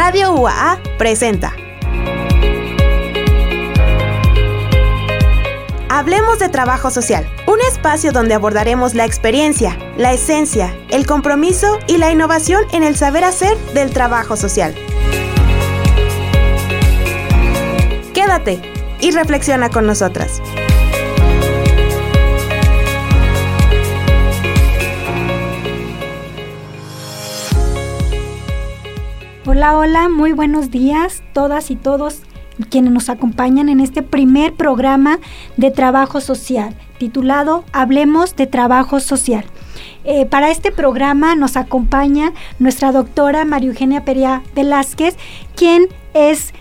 Radio 0.00 0.30
UAA 0.32 0.78
presenta. 0.96 1.56
Hablemos 5.88 6.38
de 6.38 6.48
trabajo 6.48 6.92
social, 6.92 7.28
un 7.48 7.58
espacio 7.62 8.12
donde 8.12 8.34
abordaremos 8.34 8.94
la 8.94 9.04
experiencia, 9.04 9.76
la 9.96 10.12
esencia, 10.12 10.72
el 10.88 11.04
compromiso 11.04 11.80
y 11.88 11.98
la 11.98 12.12
innovación 12.12 12.62
en 12.72 12.84
el 12.84 12.94
saber 12.94 13.24
hacer 13.24 13.58
del 13.74 13.90
trabajo 13.90 14.36
social. 14.36 14.72
Quédate 18.14 18.60
y 19.00 19.10
reflexiona 19.10 19.68
con 19.68 19.84
nosotras. 19.84 20.40
Hola, 29.50 29.78
hola, 29.78 30.10
muy 30.10 30.32
buenos 30.32 30.70
días 30.70 31.22
todas 31.32 31.70
y 31.70 31.76
todos 31.76 32.20
quienes 32.68 32.92
nos 32.92 33.08
acompañan 33.08 33.70
en 33.70 33.80
este 33.80 34.02
primer 34.02 34.52
programa 34.52 35.20
de 35.56 35.70
trabajo 35.70 36.20
social, 36.20 36.74
titulado 36.98 37.64
Hablemos 37.72 38.36
de 38.36 38.46
Trabajo 38.46 39.00
Social. 39.00 39.46
Eh, 40.04 40.26
para 40.26 40.50
este 40.50 40.70
programa 40.70 41.34
nos 41.34 41.56
acompaña 41.56 42.34
nuestra 42.58 42.92
doctora 42.92 43.46
María 43.46 43.70
Eugenia 43.70 44.04
Perea 44.04 44.42
Velázquez, 44.54 45.16
quien 45.56 45.86
es 46.12 46.52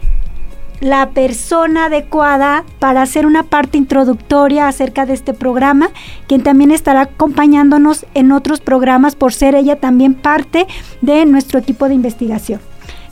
la 0.80 1.10
persona 1.10 1.88
adecuada 1.88 2.64
para 2.80 3.02
hacer 3.02 3.26
una 3.26 3.44
parte 3.44 3.78
introductoria 3.78 4.70
acerca 4.70 5.06
de 5.06 5.14
este 5.14 5.34
programa, 5.34 5.90
quien 6.28 6.42
también 6.42 6.72
estará 6.72 7.02
acompañándonos 7.02 8.06
en 8.14 8.32
otros 8.32 8.62
programas 8.62 9.18
por 9.18 9.34
ser 9.34 9.56
ella 9.56 9.76
también 9.76 10.14
parte 10.14 10.68
de 11.02 11.26
nuestro 11.26 11.60
equipo 11.60 11.90
de 11.90 11.96
investigación. 11.96 12.62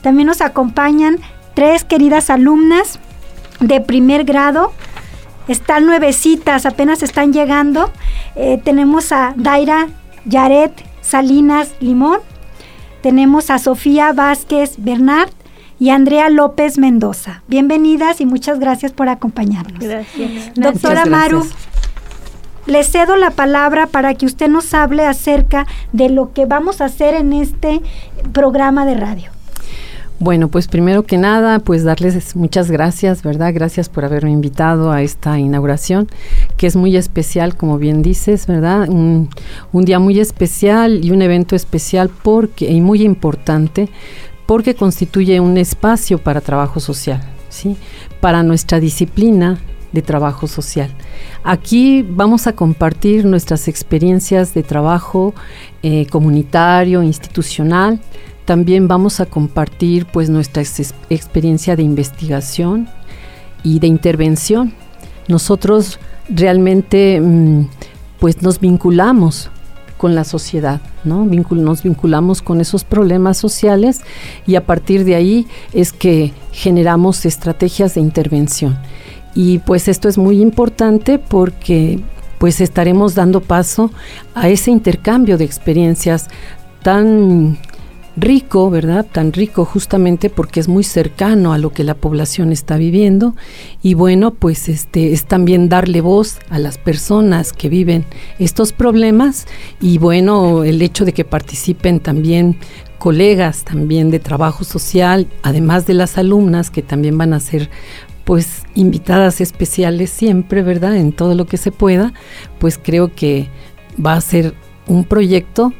También 0.06 0.28
nos 0.28 0.42
acompañan 0.42 1.18
tres 1.56 1.84
queridas 1.84 2.30
alumnas 2.30 3.00
de 3.60 3.82
primer 3.82 4.24
grado. 4.24 4.72
Están 5.48 5.88
nuevecitas, 5.88 6.68
apenas 6.68 7.02
están 7.02 7.34
llegando. 7.34 7.92
Eh, 8.36 8.62
tenemos 8.64 9.12
a 9.12 9.34
Daira 9.36 9.88
Yaret 10.26 10.72
Salinas 11.02 11.74
Limón. 11.80 12.20
Tenemos 13.02 13.50
a 13.50 13.58
Sofía 13.58 14.14
Vázquez 14.14 14.76
Bernard 14.78 15.32
y 15.80 15.90
Andrea 15.90 16.30
López 16.30 16.78
Mendoza. 16.78 17.42
Bienvenidas 17.48 18.22
y 18.22 18.28
muchas 18.28 18.60
gracias 18.60 18.92
por 18.92 19.10
acompañarnos. 19.10 19.80
Gracias. 19.80 20.54
Doctora 20.54 21.08
Maru, 21.08 21.48
le 22.68 22.84
cedo 22.84 23.16
la 23.16 23.32
palabra 23.32 23.88
para 23.88 24.14
que 24.14 24.28
usted 24.28 24.50
nos 24.50 24.72
hable 24.76 25.04
acerca 25.04 25.66
de 25.94 26.10
lo 26.10 26.32
que 26.32 26.46
vamos 26.46 26.80
a 26.80 26.86
hacer 26.86 27.16
en 27.16 27.34
este 27.34 27.82
programa 28.34 28.86
de 28.86 28.94
radio. 28.94 29.35
Bueno, 30.20 30.48
pues 30.48 30.68
primero 30.68 31.04
que 31.04 31.18
nada, 31.18 31.60
pues 31.60 31.84
darles 31.84 32.38
muchas 32.38 32.72
gracias, 32.72 33.22
¿verdad? 33.22 33.54
Gracias 33.54 33.90
por 33.90 34.06
haberme 34.06 34.32
invitado 34.32 34.92
a 34.92 35.02
esta 35.02 35.38
inauguración, 35.40 36.08
que 36.56 36.68
es 36.68 36.78
muy 36.78 36.96
especial, 36.96 37.58
como 37.58 37.78
bien 37.78 38.02
dices, 38.02 38.48
¿verdad? 38.48 38.88
Un, 38.88 39.30
día 39.74 40.00
muy 40.00 40.22
especial 40.22 41.04
y 41.04 41.12
un 41.12 41.22
evento 41.22 41.56
especial 41.56 42.10
porque, 42.24 42.72
y 42.72 42.80
muy 42.80 43.04
importante, 43.04 43.90
porque 44.46 44.74
constituye 44.74 45.42
un 45.42 45.58
espacio 45.58 46.18
para 46.18 46.40
trabajo 46.40 46.80
social, 46.80 47.22
¿sí? 47.50 47.76
Para 48.22 48.42
nuestra 48.42 48.80
disciplina 48.80 49.60
de 49.92 50.02
trabajo 50.02 50.48
social. 50.48 50.92
Aquí 51.44 52.06
vamos 52.10 52.48
a 52.48 52.54
compartir 52.54 53.26
nuestras 53.26 53.68
experiencias 53.68 54.54
de 54.54 54.64
trabajo 54.64 55.34
eh, 55.84 56.06
comunitario, 56.08 57.04
institucional, 57.04 58.00
también 58.46 58.88
vamos 58.88 59.20
a 59.20 59.26
compartir 59.26 60.06
pues 60.06 60.30
nuestra 60.30 60.64
experiencia 61.10 61.76
de 61.76 61.84
investigación 61.84 62.88
y 63.64 63.80
de 63.80 63.88
intervención. 63.88 64.74
Nosotros 65.28 66.00
realmente 66.30 67.20
mm, 67.20 67.68
pues 68.20 68.42
nos 68.42 68.60
vinculamos 68.60 69.50
con 69.98 70.14
la 70.14 70.24
sociedad, 70.24 70.82
¿no? 71.04 71.26
nos 71.26 71.84
vinculamos 71.84 72.42
con 72.42 72.62
esos 72.62 72.84
problemas 72.84 73.38
sociales 73.38 74.02
y 74.46 74.56
a 74.56 74.66
partir 74.66 75.06
de 75.06 75.16
ahí 75.16 75.48
es 75.74 75.94
que 75.94 76.34
generamos 76.52 77.26
estrategias 77.26 77.96
de 77.96 78.02
intervención. 78.02 78.78
Y 79.34 79.60
pues 79.60 79.88
esto 79.88 80.08
es 80.08 80.18
muy 80.18 80.42
importante 80.42 81.18
porque 81.18 82.00
pues 82.38 82.62
estaremos 82.62 83.16
dando 83.16 83.42
paso 83.42 83.90
a 84.34 84.50
ese 84.50 84.70
intercambio 84.70 85.38
de 85.38 85.46
experiencias 85.46 86.28
tan 86.84 87.58
rico, 88.18 88.70
¿verdad? 88.70 89.06
Tan 89.12 89.34
rico 89.34 89.66
justamente 89.66 90.30
porque 90.30 90.60
es 90.60 90.68
muy 90.68 90.84
cercano 90.84 91.54
a 91.54 91.58
lo 91.58 91.72
que 91.72 91.84
la 91.84 91.96
población 91.96 92.52
está 92.52 92.78
viviendo 92.78 93.36
y 93.82 93.94
bueno, 93.94 94.32
pues 94.32 94.70
este 94.70 95.14
es 95.14 95.26
también 95.26 95.70
darle 95.70 96.02
voz 96.02 96.40
a 96.50 96.60
las 96.60 96.78
personas 96.78 97.52
que 97.54 97.70
viven 97.70 98.06
estos 98.40 98.72
problemas 98.72 99.48
y 99.82 99.98
bueno, 99.98 100.64
el 100.64 100.82
hecho 100.82 101.06
de 101.06 101.14
que 101.14 101.26
participen 101.26 102.00
también 102.00 102.58
colegas 102.98 103.64
también 103.64 104.10
de 104.10 104.20
trabajo 104.20 104.64
social, 104.64 105.28
además 105.44 105.86
de 105.86 105.94
las 105.94 106.18
alumnas 106.18 106.72
que 106.72 106.82
también 106.82 107.18
van 107.18 107.34
a 107.34 107.40
ser 107.40 107.70
pues 108.24 108.64
invitadas 108.74 109.42
especiales 109.42 110.10
siempre, 110.10 110.64
¿verdad? 110.64 110.96
En 110.96 111.12
todo 111.12 111.36
lo 111.36 111.46
que 111.46 111.58
se 111.58 111.72
pueda, 111.72 112.14
pues 112.60 112.80
creo 112.82 113.14
que 113.14 113.50
va 114.04 114.14
a 114.14 114.22
ser 114.22 114.56
un 114.88 115.04
proyecto 115.04 115.74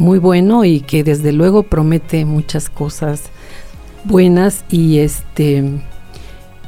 muy 0.00 0.18
bueno 0.18 0.64
y 0.64 0.80
que 0.80 1.04
desde 1.04 1.30
luego 1.30 1.62
promete 1.62 2.24
muchas 2.24 2.70
cosas 2.70 3.24
buenas 4.04 4.64
y 4.70 4.98
este 4.98 5.62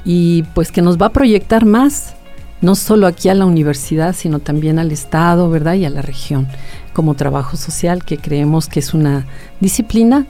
y 0.04 0.43
pues 0.54 0.70
que 0.70 0.82
nos 0.82 1.00
va 1.00 1.06
a 1.06 1.12
proyectar 1.12 1.65
más 1.65 2.15
no 2.60 2.75
solo 2.75 3.06
aquí 3.06 3.31
a 3.31 3.34
la 3.34 3.47
universidad 3.47 4.15
sino 4.15 4.38
también 4.38 4.78
al 4.78 4.93
estado 4.93 5.48
verdad 5.48 5.75
y 5.75 5.87
a 5.87 5.91
la 5.91 6.03
región 6.03 6.47
como 6.93 7.15
trabajo 7.15 7.56
social 7.56 8.04
que 8.04 8.19
creemos 8.19 8.69
que 8.69 8.81
es 8.81 8.93
una 8.93 9.26
disciplina 9.60 10.26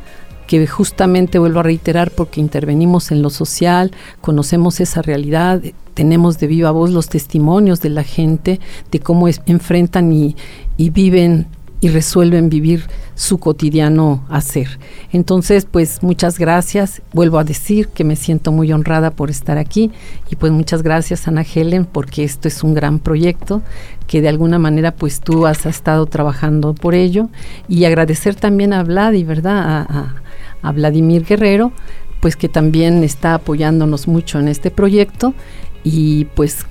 que 0.47 0.65
justamente 0.69 1.41
vuelvo 1.41 1.59
a 1.59 1.65
reiterar 1.65 2.11
porque 2.11 2.41
intervenimos 2.41 3.11
en 3.11 3.23
lo 3.23 3.31
social, 3.31 3.91
conocemos 4.21 4.81
esa 4.81 5.01
realidad, 5.01 5.63
tenemos 5.95 6.39
de 6.39 6.47
viva 6.47 6.71
voz 6.73 6.91
los 6.91 7.09
testimonios 7.09 7.81
de 7.81 7.89
la 7.89 8.03
gente, 8.03 8.61
de 8.91 9.01
cómo 9.01 9.29
enfrentan 9.29 10.13
y, 10.13 10.37
y 10.77 10.91
viven 10.91 11.47
y 11.83 11.89
resuelven 11.89 12.49
vivir 12.49 12.85
su 13.17 13.39
cotidiano 13.39 14.25
hacer. 14.31 14.79
Entonces, 15.13 15.67
pues 15.69 16.01
muchas 16.05 16.39
gracias. 16.39 17.03
Vuelvo 17.13 17.41
a 17.41 17.45
decir 17.45 17.89
que 17.89 18.05
me 18.05 18.15
siento 18.15 18.53
muy 18.53 18.73
honrada 18.73 19.11
por 19.11 19.31
estar 19.31 19.59
aquí 19.59 19.91
y 20.31 20.37
pues 20.37 20.53
muchas 20.53 20.85
gracias 20.85 21.27
Ana 21.27 21.43
Helen 21.43 21.85
porque 21.85 22.23
esto 22.23 22.47
es 22.47 22.63
un 22.63 22.73
gran 22.73 23.01
proyecto 23.01 23.63
que 24.07 24.23
de 24.23 24.29
alguna 24.29 24.61
manera 24.61 24.95
pues 24.95 25.21
tú 25.21 25.45
has 25.45 25.67
estado 25.67 26.07
trabajando 26.07 26.73
por 26.73 26.95
ello 26.95 27.29
y 27.69 27.85
agradecer 27.85 28.37
también 28.37 28.73
a 28.73 28.85
Vladi, 28.85 29.25
¿verdad? 29.25 29.87
A, 29.89 30.15
a 30.63 30.73
Vladimir 30.73 31.25
Guerrero, 31.25 31.73
pues 32.21 32.37
que 32.37 32.49
también 32.49 33.03
está 33.03 33.35
apoyándonos 33.35 34.07
mucho 34.07 34.39
en 34.39 34.47
este 34.47 34.71
proyecto 34.71 35.35
y 35.83 36.27
pues 36.37 36.65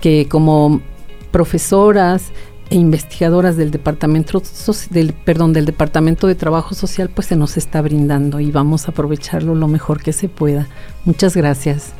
que 0.00 0.26
como 0.28 0.80
profesoras, 1.30 2.32
e 2.70 2.76
investigadoras 2.76 3.56
del 3.56 3.70
departamento 3.70 4.42
del 4.90 5.12
perdón 5.12 5.52
del 5.52 5.66
departamento 5.66 6.26
de 6.26 6.34
trabajo 6.34 6.74
social 6.74 7.10
pues 7.10 7.26
se 7.26 7.36
nos 7.36 7.56
está 7.56 7.82
brindando 7.82 8.40
y 8.40 8.50
vamos 8.50 8.86
a 8.86 8.92
aprovecharlo 8.92 9.54
lo 9.54 9.68
mejor 9.68 10.02
que 10.02 10.12
se 10.12 10.28
pueda. 10.28 10.68
Muchas 11.04 11.36
gracias 11.36 11.92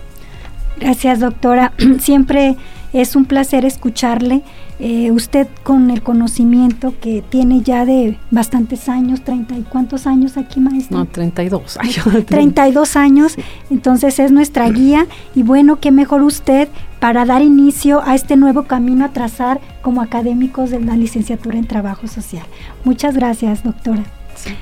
gracias 0.81 1.21
doctora 1.21 1.73
siempre 2.01 2.57
es 2.93 3.17
un 3.17 3.25
placer 3.25 3.65
escucharle. 3.65 4.43
Eh, 4.83 5.11
usted 5.11 5.47
con 5.63 5.91
el 5.91 6.03
conocimiento 6.03 6.95
que 7.03 7.23
tiene 7.29 7.61
ya 7.61 7.85
de 7.85 8.17
bastantes 8.31 8.89
años, 8.89 9.21
treinta 9.21 9.55
y 9.55 9.61
cuántos 9.61 10.07
años 10.07 10.39
aquí, 10.39 10.59
maestra? 10.59 10.97
No, 10.97 11.05
32 11.05 11.77
años. 11.77 12.25
32 12.27 12.97
años, 12.97 13.37
entonces 13.69 14.19
es 14.19 14.33
nuestra 14.33 14.71
guía 14.71 15.07
y 15.35 15.43
bueno, 15.43 15.81
qué 15.81 15.91
mejor 15.91 16.23
usted 16.23 16.69
para 16.99 17.27
dar 17.27 17.43
inicio 17.43 18.01
a 18.03 18.15
este 18.15 18.37
nuevo 18.37 18.63
camino 18.63 19.05
a 19.05 19.11
trazar 19.11 19.61
como 19.83 20.01
académicos 20.01 20.71
de 20.71 20.81
la 20.81 20.97
licenciatura 20.97 21.59
en 21.59 21.67
Trabajo 21.67 22.07
Social. 22.07 22.47
Muchas 22.83 23.15
gracias, 23.15 23.63
doctora. 23.63 24.05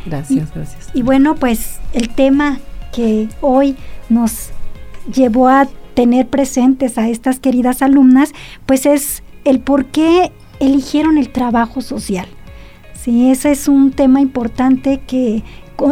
gracias, 0.04 0.52
gracias. 0.52 0.90
Y 0.94 1.02
bueno, 1.02 1.37
pues 1.37 1.78
el 1.92 2.08
tema 2.08 2.58
que 2.92 3.28
hoy 3.40 3.76
nos 4.08 4.50
llevó 5.14 5.48
a 5.48 5.69
tener 5.98 6.28
presentes 6.28 6.96
a 6.96 7.08
estas 7.08 7.40
queridas 7.40 7.82
alumnas, 7.82 8.32
pues 8.66 8.86
es 8.86 9.24
el 9.44 9.58
por 9.58 9.86
qué 9.86 10.30
eligieron 10.60 11.18
el 11.18 11.30
trabajo 11.30 11.80
social. 11.80 12.28
Sí, 12.94 13.32
ese 13.32 13.50
es 13.50 13.66
un 13.66 13.90
tema 13.90 14.20
importante 14.20 15.00
que 15.08 15.42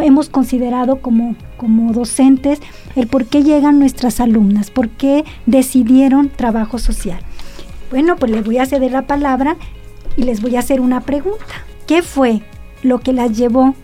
hemos 0.01 0.29
considerado 0.29 1.01
como, 1.01 1.35
como 1.57 1.91
docentes, 1.91 2.61
el 2.95 3.07
por 3.07 3.25
qué 3.25 3.43
llegan 3.43 3.79
nuestras 3.79 4.21
alumnas, 4.21 4.71
por 4.71 4.87
qué 4.87 5.25
decidieron 5.45 6.29
trabajo 6.29 6.79
social. 6.79 7.19
Bueno, 7.91 8.15
pues 8.15 8.31
les 8.31 8.45
voy 8.45 8.59
a 8.59 8.65
ceder 8.65 8.93
la 8.93 9.07
palabra 9.07 9.57
y 10.15 10.23
les 10.23 10.41
voy 10.41 10.55
a 10.55 10.59
hacer 10.59 10.79
una 10.79 11.01
pregunta. 11.01 11.65
¿Qué 11.85 12.01
fue 12.01 12.43
lo 12.81 12.99
que 12.99 13.11
las 13.11 13.37
llevó 13.37 13.75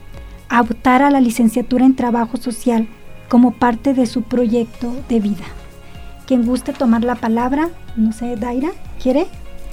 a 0.48 0.62
optar 0.62 1.02
a 1.02 1.12
la 1.12 1.20
licenciatura 1.20 1.84
en 1.84 1.98
trabajo 1.98 2.38
social 2.38 2.88
como 3.28 3.52
parte 3.52 3.94
de 3.94 4.06
su 4.06 4.22
proyecto 4.22 4.96
de 5.10 5.20
vida. 5.20 5.63
Quien 6.26 6.46
guste 6.46 6.74
tomar 6.74 7.04
la 7.04 7.16
palabra, 7.16 7.70
no 7.96 8.14
sé, 8.14 8.36
Daira, 8.36 8.70
¿quiere? 9.02 9.28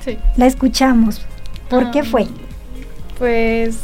Sí. 0.05 0.19
La 0.37 0.47
escuchamos. 0.47 1.25
¿Por 1.69 1.91
qué 1.91 2.03
fue? 2.03 2.27
Pues 3.19 3.79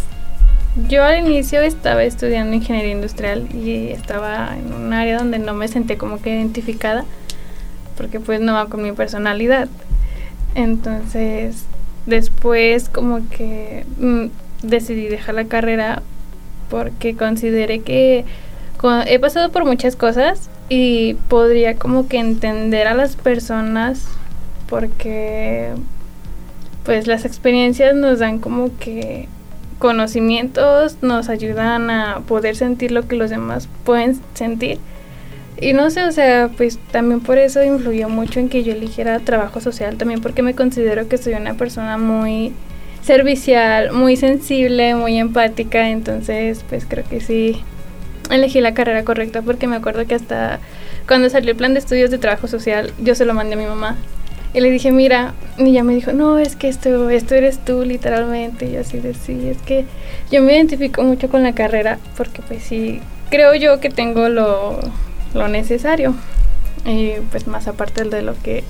yo 0.88 1.04
al 1.04 1.18
inicio 1.18 1.62
estaba 1.62 2.04
estudiando 2.04 2.54
ingeniería 2.54 2.92
industrial 2.92 3.48
y 3.54 3.88
estaba 3.88 4.56
en 4.56 4.72
un 4.72 4.92
área 4.92 5.18
donde 5.18 5.38
no 5.38 5.54
me 5.54 5.68
sentí 5.68 5.96
como 5.96 6.20
que 6.20 6.30
identificada 6.30 7.04
porque 7.96 8.20
pues 8.20 8.40
no 8.40 8.54
va 8.54 8.66
con 8.66 8.82
mi 8.82 8.92
personalidad. 8.92 9.69
Entonces 10.54 11.64
después 12.06 12.88
como 12.88 13.28
que 13.28 13.84
mm, 13.98 14.26
decidí 14.62 15.08
dejar 15.08 15.34
la 15.34 15.44
carrera 15.44 16.02
porque 16.70 17.16
consideré 17.16 17.80
que 17.80 18.24
he 19.06 19.19
pasado 19.19 19.50
por 19.50 19.64
muchas 19.64 19.96
cosas 19.96 20.50
y 20.68 21.14
podría 21.28 21.76
como 21.76 22.08
que 22.08 22.18
entender 22.18 22.86
a 22.86 22.94
las 22.94 23.16
personas 23.16 24.06
porque 24.68 25.70
pues 26.84 27.06
las 27.06 27.24
experiencias 27.24 27.94
nos 27.94 28.18
dan 28.18 28.38
como 28.38 28.70
que 28.78 29.28
conocimientos, 29.78 30.98
nos 31.02 31.28
ayudan 31.28 31.90
a 31.90 32.20
poder 32.26 32.56
sentir 32.56 32.92
lo 32.92 33.06
que 33.06 33.16
los 33.16 33.30
demás 33.30 33.68
pueden 33.84 34.18
sentir. 34.34 34.78
Y 35.60 35.72
no 35.72 35.90
sé, 35.90 36.04
o 36.04 36.12
sea, 36.12 36.50
pues 36.56 36.78
también 36.90 37.20
por 37.20 37.38
eso 37.38 37.62
influyó 37.62 38.08
mucho 38.08 38.40
en 38.40 38.48
que 38.48 38.62
yo 38.62 38.72
eligiera 38.72 39.20
trabajo 39.20 39.60
social, 39.60 39.96
también 39.96 40.20
porque 40.20 40.42
me 40.42 40.54
considero 40.54 41.08
que 41.08 41.16
soy 41.19 41.34
una 41.34 41.54
persona 41.54 41.96
muy 41.96 42.52
servicial, 43.02 43.92
muy 43.92 44.16
sensible, 44.16 44.94
muy 44.94 45.16
empática, 45.19 45.88
entonces 45.88 46.64
pues 46.69 46.84
creo 46.86 47.04
que 47.04 47.20
sí 47.20 47.62
elegí 48.31 48.61
la 48.61 48.75
carrera 48.75 49.05
correcta 49.05 49.43
porque 49.43 49.67
me 49.67 49.76
acuerdo 49.76 50.06
que 50.06 50.14
hasta 50.14 50.61
cuando 51.06 51.31
salió 51.31 51.50
el 51.52 51.56
plan 51.56 51.75
de 51.75 51.81
estudios 51.81 52.11
de 52.11 52.19
trabajo 52.19 52.49
social, 52.49 52.93
yo 52.99 53.14
se 53.14 53.25
lo 53.25 53.34
mandé 53.34 53.55
a 53.55 53.58
mi 53.58 53.67
mamá. 53.67 53.96
Y 54.55 54.61
le 54.61 54.70
dije, 54.70 54.90
mira, 54.90 55.34
y 55.58 55.64
ella 55.64 55.84
me 55.84 55.94
dijo, 55.94 56.12
no, 56.12 56.38
es 56.38 56.56
que 56.56 56.69
esto, 56.69 57.11
esto 57.11 57.34
eres 57.34 57.58
tú 57.58 57.84
literalmente. 57.84 58.67
Y 58.67 58.76
así 58.76 58.99
de, 58.99 59.12
sí, 59.12 59.49
es 59.49 59.58
que 59.58 59.84
yo 60.31 60.40
me 60.40 60.55
identifico 60.55 61.02
mucho 61.02 61.28
con 61.28 61.43
la 61.43 61.55
carrera 61.55 61.99
porque 62.17 62.43
pues 62.43 62.62
sí, 62.62 63.00
creo 63.31 63.55
yo 63.55 63.81
que 63.81 63.90
tengo 63.90 64.29
lo, 64.29 64.81
lo 65.34 65.49
necesario. 65.49 66.14
Y 66.87 67.12
pues 67.31 67.46
más 67.46 67.69
aparte 67.69 68.05
de 68.05 68.22
lo 68.22 68.34
que 68.43 68.64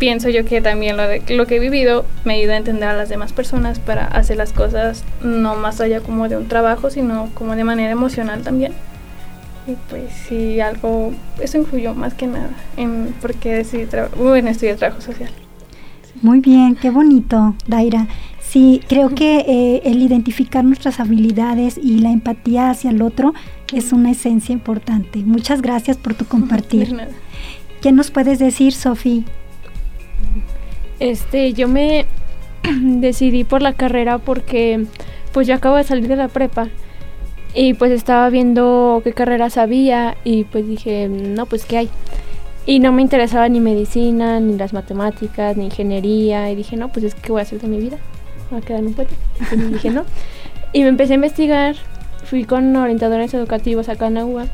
pienso 0.00 0.30
yo 0.30 0.44
que 0.46 0.60
también 0.60 0.96
lo, 0.96 1.06
de, 1.06 1.22
lo 1.28 1.46
que 1.46 1.56
he 1.56 1.58
vivido 1.60 2.06
me 2.24 2.34
ayuda 2.34 2.54
a 2.54 2.56
entender 2.56 2.88
a 2.88 2.96
las 2.96 3.10
demás 3.10 3.32
personas 3.32 3.78
para 3.78 4.06
hacer 4.06 4.38
las 4.38 4.52
cosas 4.52 5.04
no 5.22 5.54
más 5.54 5.80
allá 5.80 6.00
como 6.00 6.28
de 6.28 6.38
un 6.38 6.48
trabajo, 6.48 6.90
sino 6.90 7.28
como 7.34 7.54
de 7.54 7.62
manera 7.62 7.92
emocional 7.92 8.42
también. 8.42 8.72
Y 9.66 9.76
pues 9.90 10.04
sí, 10.26 10.58
algo, 10.58 11.12
eso 11.38 11.58
influyó 11.58 11.94
más 11.94 12.14
que 12.14 12.26
nada 12.26 12.50
en 12.78 13.14
por 13.20 13.34
qué 13.34 13.52
decidí 13.56 13.86
bueno, 14.16 14.48
estudiar 14.48 14.76
trabajo 14.76 15.02
social. 15.02 15.30
Muy 16.22 16.40
bien, 16.40 16.74
qué 16.74 16.90
bonito, 16.90 17.54
Daira. 17.66 18.08
Sí, 18.40 18.80
creo 18.88 19.10
que 19.10 19.44
eh, 19.46 19.82
el 19.84 20.02
identificar 20.02 20.64
nuestras 20.64 20.98
habilidades 20.98 21.78
y 21.78 21.98
la 21.98 22.10
empatía 22.10 22.70
hacia 22.70 22.90
el 22.90 23.02
otro 23.02 23.34
es 23.72 23.92
una 23.92 24.10
esencia 24.10 24.54
importante. 24.54 25.20
Muchas 25.20 25.60
gracias 25.60 25.98
por 25.98 26.14
tu 26.14 26.24
compartir. 26.26 26.96
¿Qué 27.82 27.92
nos 27.92 28.10
puedes 28.10 28.38
decir, 28.38 28.72
Sofía? 28.72 29.24
Este, 31.00 31.52
yo 31.54 31.66
me 31.66 32.06
decidí 32.82 33.44
por 33.44 33.62
la 33.62 33.72
carrera 33.72 34.18
porque 34.18 34.84
pues 35.32 35.46
yo 35.46 35.54
acabo 35.54 35.76
de 35.76 35.84
salir 35.84 36.08
de 36.08 36.16
la 36.16 36.28
prepa 36.28 36.68
y 37.54 37.74
pues 37.74 37.90
estaba 37.90 38.28
viendo 38.30 39.00
qué 39.02 39.12
carreras 39.12 39.56
había 39.56 40.16
y 40.24 40.44
pues 40.44 40.66
dije, 40.68 41.08
no, 41.08 41.46
pues 41.46 41.64
qué 41.64 41.78
hay. 41.78 41.90
Y 42.66 42.78
no 42.78 42.92
me 42.92 43.02
interesaba 43.02 43.48
ni 43.48 43.58
medicina, 43.58 44.38
ni 44.38 44.56
las 44.56 44.72
matemáticas, 44.72 45.56
ni 45.56 45.64
ingeniería. 45.64 46.50
Y 46.50 46.54
dije, 46.54 46.76
no, 46.76 46.88
pues 46.88 47.04
es 47.04 47.14
que 47.14 47.32
voy 47.32 47.40
a 47.40 47.42
hacer 47.42 47.60
de 47.60 47.66
mi 47.66 47.78
vida. 47.78 47.96
Voy 48.50 48.60
a 48.60 48.62
quedar 48.62 48.80
en 48.80 48.88
un 48.88 48.94
puente. 48.94 49.14
Y 49.52 49.56
dije, 49.56 49.90
no. 49.90 50.04
Y 50.72 50.82
me 50.82 50.88
empecé 50.88 51.14
a 51.14 51.16
investigar. 51.16 51.74
Fui 52.24 52.44
con 52.44 52.76
orientadores 52.76 53.34
educativos 53.34 53.88
acá 53.88 54.06
en 54.06 54.18
UA. 54.18 54.46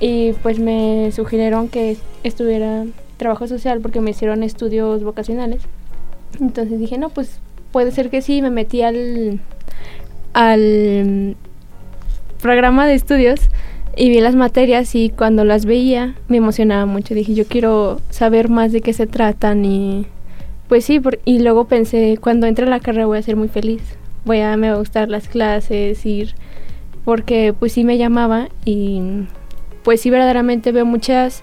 Y 0.00 0.32
pues 0.42 0.58
me 0.58 1.12
sugirieron 1.12 1.68
que 1.68 1.96
estuviera 2.24 2.84
trabajo 3.18 3.46
social 3.46 3.80
porque 3.80 4.00
me 4.00 4.10
hicieron 4.10 4.42
estudios 4.42 5.04
vocacionales. 5.04 5.62
Entonces 6.40 6.78
dije, 6.80 6.96
no, 6.96 7.10
pues 7.10 7.40
puede 7.72 7.90
ser 7.90 8.08
que 8.08 8.22
sí. 8.22 8.40
Me 8.40 8.50
metí 8.50 8.80
al, 8.80 9.40
al 10.32 11.36
programa 12.40 12.86
de 12.86 12.94
estudios 12.94 13.40
y 13.96 14.08
vi 14.08 14.20
las 14.20 14.36
materias 14.36 14.94
y 14.94 15.10
cuando 15.10 15.44
las 15.44 15.66
veía 15.66 16.14
me 16.28 16.38
emocionaba 16.38 16.86
mucho. 16.86 17.14
Dije, 17.14 17.34
yo 17.34 17.44
quiero 17.46 18.00
saber 18.08 18.48
más 18.48 18.72
de 18.72 18.80
qué 18.80 18.92
se 18.92 19.06
tratan 19.06 19.64
y 19.64 20.06
pues 20.68 20.84
sí, 20.84 21.00
y 21.24 21.38
luego 21.38 21.66
pensé, 21.66 22.18
cuando 22.20 22.46
entre 22.46 22.66
a 22.66 22.68
la 22.68 22.80
carrera 22.80 23.06
voy 23.06 23.18
a 23.18 23.22
ser 23.22 23.36
muy 23.36 23.48
feliz. 23.48 23.82
Voy 24.24 24.40
a, 24.40 24.56
me 24.56 24.68
va 24.68 24.76
a 24.76 24.78
gustar 24.78 25.08
las 25.08 25.26
clases, 25.26 26.04
ir, 26.04 26.34
porque 27.04 27.54
pues 27.58 27.72
sí 27.72 27.84
me 27.84 27.96
llamaba 27.96 28.48
y 28.66 29.00
pues 29.82 30.02
sí 30.02 30.10
verdaderamente 30.10 30.70
veo 30.70 30.84
muchas 30.84 31.42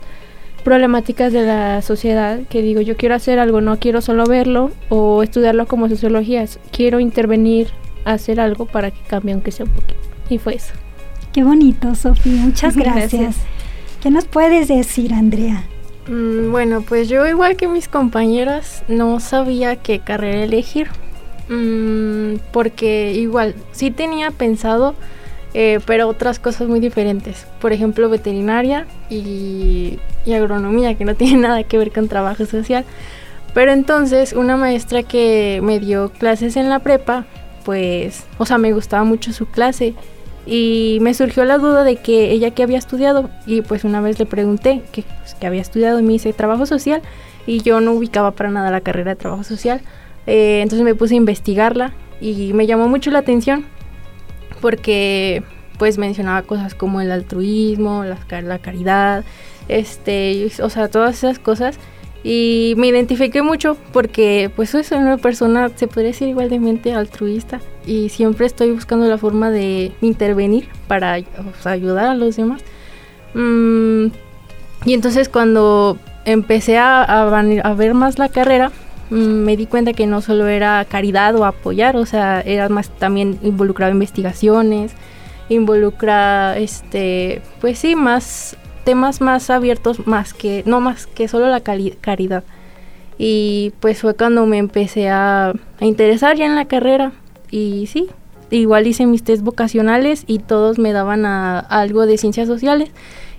problemáticas 0.66 1.32
de 1.32 1.46
la 1.46 1.82
sociedad 1.84 2.40
que 2.50 2.64
digo, 2.64 2.82
yo 2.82 2.98
quiero 2.98 3.14
hacer 3.14 3.38
algo, 3.38 3.62
no 3.62 3.80
quiero 3.80 4.02
solo 4.02 4.26
verlo 4.26 4.72
o 4.90 5.22
estudiarlo 5.22 5.68
como 5.68 5.88
sociología, 5.88 6.44
quiero 6.72 7.00
intervenir, 7.00 7.70
hacer 8.04 8.40
algo 8.40 8.66
para 8.66 8.90
que 8.90 9.00
cambie 9.08 9.34
aunque 9.34 9.52
sea 9.52 9.66
un 9.66 9.72
poquito. 9.72 10.00
Y 10.28 10.40
fue 10.40 10.56
eso. 10.56 10.74
Qué 11.32 11.44
bonito, 11.44 11.94
Sofía. 11.94 12.42
Muchas 12.42 12.76
gracias. 12.76 13.38
¿Qué 14.02 14.10
nos 14.10 14.26
puedes 14.26 14.68
decir, 14.68 15.14
Andrea? 15.14 15.66
Mm, 16.08 16.52
bueno, 16.52 16.82
pues 16.82 17.10
yo 17.10 17.28
igual 17.28 17.58
que 17.58 17.68
mis 17.68 17.88
compañeras 17.88 18.84
no 18.88 19.20
sabía 19.20 19.76
qué 19.76 20.00
carrera 20.00 20.44
elegir. 20.44 20.88
Mm, 21.48 22.38
porque 22.52 23.14
igual 23.14 23.54
sí 23.72 23.92
tenía 23.92 24.32
pensado, 24.32 24.96
eh, 25.58 25.80
pero 25.86 26.10
otras 26.10 26.38
cosas 26.38 26.68
muy 26.68 26.82
diferentes. 26.82 27.48
Por 27.62 27.72
ejemplo, 27.72 28.10
veterinaria 28.10 28.86
y, 29.10 30.00
y 30.26 30.34
agronomía, 30.34 30.96
que 30.96 31.06
no 31.06 31.16
tiene 31.16 31.38
nada 31.38 31.64
que 31.64 31.78
ver 31.78 31.94
con 31.94 32.10
trabajo 32.10 32.46
social. 32.46 32.84
Pero 33.54 33.72
entonces 33.72 34.34
una 34.34 34.58
maestra 34.58 35.04
que 35.04 35.62
me 35.64 35.80
dio 35.80 36.10
clases 36.10 36.58
en 36.58 36.68
la 36.68 36.80
prepa, 36.80 37.26
pues, 37.64 38.26
o 38.38 38.46
sea, 38.46 38.58
me 38.58 38.74
gustaba 38.74 39.06
mucho 39.06 39.32
su 39.32 39.46
clase 39.46 39.94
y 40.46 40.98
me 41.00 41.14
surgió 41.14 41.46
la 41.46 41.58
duda 41.58 41.86
de 41.86 41.96
que 41.96 42.32
ella 42.32 42.52
que 42.52 42.62
había 42.62 42.78
estudiado 42.78 43.30
y 43.48 43.62
pues 43.62 43.86
una 43.86 44.02
vez 44.02 44.20
le 44.20 44.26
pregunté 44.26 44.82
que, 44.92 45.04
pues, 45.04 45.38
había 45.42 45.62
estudiado 45.62 46.02
y 46.02 46.04
me 46.04 46.12
dice 46.12 46.34
trabajo 46.34 46.66
social 46.66 47.02
y 47.48 47.62
yo 47.62 47.80
no 47.80 47.94
ubicaba 47.94 48.32
para 48.32 48.52
nada 48.52 48.72
la 48.72 48.82
carrera 48.82 49.12
de 49.12 49.16
trabajo 49.16 49.46
social. 49.46 49.80
Eh, 50.28 50.60
entonces 50.62 50.84
me 50.84 50.96
puse 50.96 51.14
a 51.14 51.18
investigarla 51.18 51.94
y 52.20 52.52
me 52.52 52.68
llamó 52.68 52.90
mucho 52.90 53.10
la 53.10 53.20
atención 53.20 53.66
porque 54.62 55.44
pues 55.78 55.98
mencionaba 55.98 56.42
cosas 56.44 56.74
como 56.74 57.02
el 57.02 57.12
altruismo, 57.12 58.06
la, 58.06 58.18
la 58.42 58.60
caridad, 58.60 59.26
este, 59.68 60.50
o 60.62 60.70
sea, 60.70 60.88
todas 60.88 61.18
esas 61.18 61.40
cosas 61.40 61.78
y 62.28 62.74
me 62.78 62.88
identifiqué 62.88 63.44
mucho 63.44 63.78
porque 63.94 64.50
pues 64.56 64.72
soy 64.72 64.84
una 64.94 65.18
persona, 65.18 65.70
se 65.76 65.88
podría 65.88 66.08
decir 66.08 66.28
igualmente 66.28 66.92
altruista 66.92 67.62
y 67.86 68.10
siempre 68.10 68.48
estoy 68.48 68.72
buscando 68.72 69.08
la 69.08 69.20
forma 69.20 69.52
de 69.52 69.92
intervenir 70.02 70.68
para 70.88 71.20
ayudar 71.66 72.08
a 72.08 72.16
los 72.16 72.36
demás. 72.36 72.64
Mm, 73.36 74.08
y 74.86 74.94
entonces 74.96 75.30
cuando 75.30 76.00
empecé 76.26 76.80
a, 76.80 77.04
a, 77.04 77.74
ver 77.76 77.94
más 77.94 78.18
la 78.18 78.30
carrera, 78.30 78.72
me 79.10 79.56
di 79.56 79.66
cuenta 79.68 79.94
que 79.94 80.08
no 80.08 80.22
solo 80.22 80.48
era 80.48 80.86
caridad 80.86 81.36
o 81.36 81.46
apoyar, 81.46 81.96
o 81.98 82.06
sea, 82.06 82.42
era 82.42 82.70
más 82.70 82.90
también 82.90 83.40
involucrado 83.44 83.92
investigaciones, 83.92 84.94
involucra, 85.50 86.58
este, 86.58 87.42
pues 87.62 87.80
sí, 87.80 87.96
más 87.96 88.58
temas 88.86 89.20
más 89.20 89.50
abiertos, 89.50 90.08
más 90.08 90.34
que, 90.34 90.64
no 90.66 90.80
más 90.80 91.08
que 91.08 91.28
solo 91.28 91.48
la 91.48 91.60
caridad. 91.60 92.44
Y 93.18 93.74
pues 93.82 94.00
fue 94.00 94.14
cuando 94.14 94.46
me 94.46 94.58
empecé 94.58 95.10
a, 95.10 95.54
interesar 95.82 96.38
ya 96.38 96.46
en 96.46 96.56
la 96.56 96.66
carrera. 96.66 97.12
Y 97.52 97.88
sí, 97.88 98.08
igual 98.52 98.88
hice 98.88 99.06
mis 99.06 99.24
test 99.24 99.44
vocacionales 99.44 100.24
y 100.28 100.40
todos 100.40 100.78
me 100.80 100.94
daban 100.94 101.26
a, 101.26 101.60
algo 101.60 102.06
de 102.06 102.18
ciencias 102.18 102.48
sociales. 102.48 102.92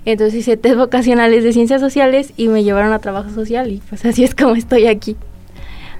Entonces 0.04 0.40
hice 0.40 0.56
test 0.56 0.76
vocacionales 0.76 1.44
de 1.44 1.52
ciencias 1.52 1.80
sociales 1.80 2.32
y 2.37 2.49
me 2.49 2.64
llevaron 2.64 2.92
a 2.92 2.99
trabajo 2.99 3.30
social 3.30 3.73
y 3.73 3.82
pues 3.88 4.04
así 4.04 4.25
es 4.25 4.35
como 4.35 4.54
estoy 4.54 4.87
aquí. 4.87 5.16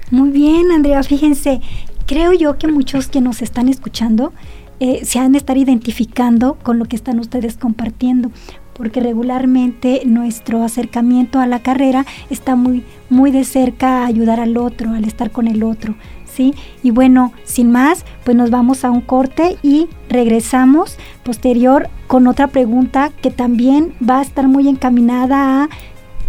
Muy 0.09 0.29
bien, 0.29 0.71
Andrea, 0.71 1.03
fíjense, 1.03 1.59
creo 2.05 2.31
yo 2.31 2.57
que 2.57 2.69
muchos 2.69 3.09
que 3.09 3.19
nos 3.19 3.41
están 3.41 3.67
escuchando 3.67 4.31
eh, 4.79 5.01
se 5.03 5.19
han 5.19 5.33
de 5.33 5.39
estar 5.39 5.57
identificando 5.57 6.57
con 6.63 6.79
lo 6.79 6.85
que 6.85 6.95
están 6.95 7.19
ustedes 7.19 7.57
compartiendo, 7.57 8.31
porque 8.73 9.01
regularmente 9.01 10.03
nuestro 10.05 10.63
acercamiento 10.63 11.39
a 11.39 11.47
la 11.47 11.61
carrera 11.61 12.05
está 12.29 12.55
muy, 12.55 12.85
muy 13.09 13.31
de 13.31 13.43
cerca 13.43 14.03
a 14.03 14.05
ayudar 14.05 14.39
al 14.39 14.55
otro, 14.55 14.91
al 14.91 15.03
estar 15.03 15.31
con 15.31 15.47
el 15.47 15.61
otro. 15.63 15.95
¿Sí? 16.23 16.53
Y 16.83 16.91
bueno, 16.91 17.33
sin 17.43 17.71
más, 17.71 18.05
pues 18.23 18.37
nos 18.37 18.51
vamos 18.51 18.85
a 18.85 18.91
un 18.91 19.01
corte 19.01 19.57
y 19.63 19.87
regresamos 20.07 20.97
posterior 21.23 21.89
con 22.05 22.27
otra 22.27 22.47
pregunta 22.47 23.11
que 23.21 23.31
también 23.31 23.93
va 24.07 24.19
a 24.19 24.21
estar 24.21 24.47
muy 24.47 24.69
encaminada 24.69 25.63
a 25.63 25.69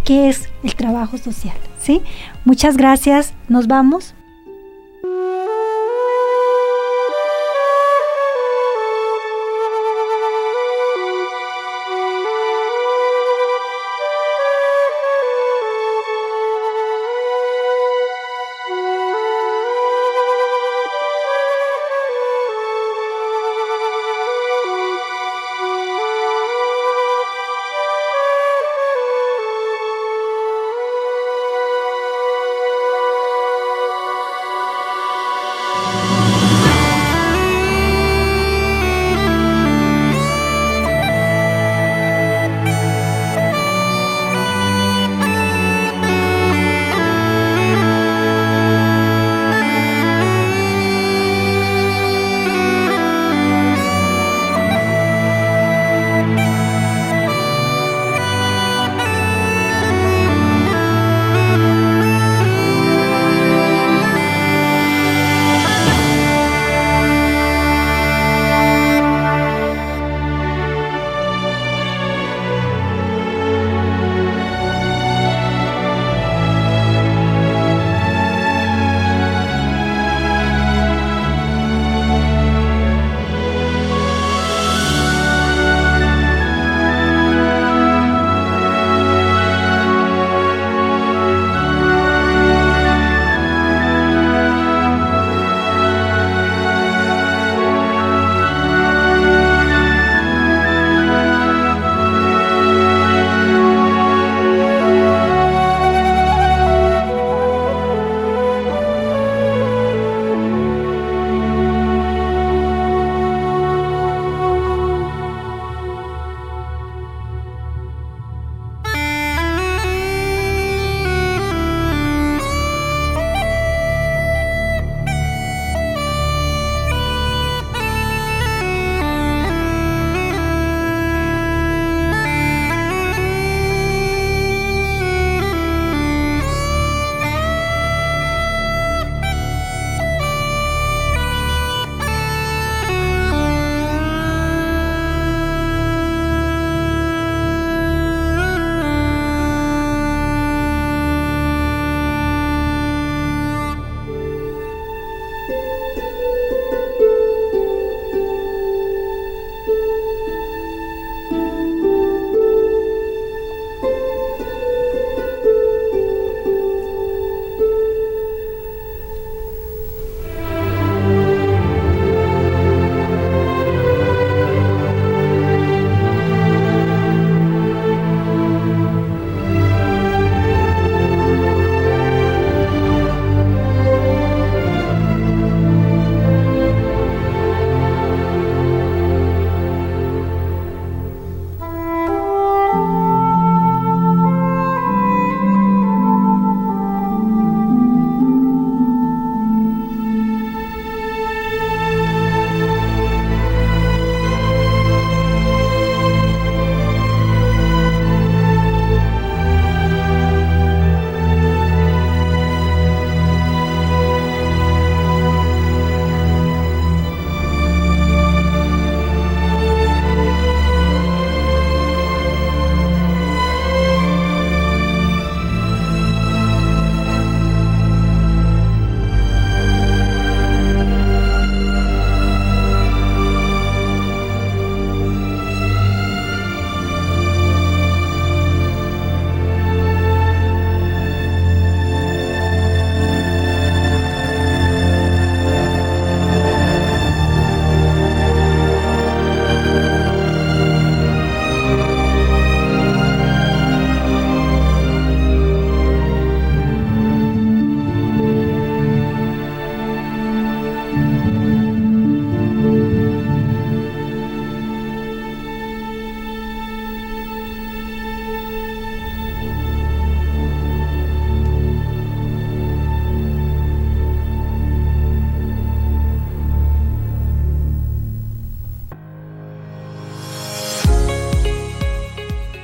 qué 0.03 0.27
es 0.27 0.49
el 0.63 0.73
trabajo 0.73 1.17
social. 1.19 1.55
Muchas 2.45 2.77
gracias, 2.77 3.33
nos 3.47 3.67
vamos. 3.67 4.15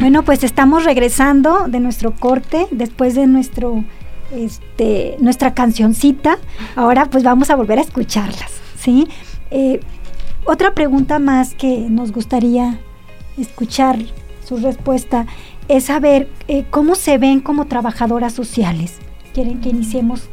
Bueno, 0.05 0.21
pues 0.21 0.43
estamos 0.43 0.83
regresando 0.83 1.65
de 1.67 1.79
nuestro 1.79 2.13
corte 2.13 2.67
después 2.69 3.15
de 3.15 3.25
nuestro 3.25 3.83
este, 4.31 5.15
nuestra 5.19 5.55
cancioncita. 5.55 6.37
Ahora 6.75 7.09
pues 7.09 7.23
vamos 7.23 7.49
a 7.49 7.55
volver 7.55 7.79
a 7.79 7.81
escucharlas, 7.81 8.51
¿sí? 8.77 9.07
Eh, 9.49 9.79
otra 10.45 10.75
pregunta 10.75 11.17
más 11.17 11.55
que 11.55 11.87
nos 11.89 12.11
gustaría 12.11 12.77
escuchar 13.35 13.97
su 14.47 14.57
respuesta 14.57 15.25
es 15.69 15.85
saber 15.85 16.29
eh, 16.47 16.65
cómo 16.69 16.93
se 16.93 17.17
ven 17.17 17.39
como 17.39 17.65
trabajadoras 17.65 18.31
sociales. 18.31 18.99
¿Quieren 19.33 19.59
que 19.59 19.69
iniciemos 19.69 20.29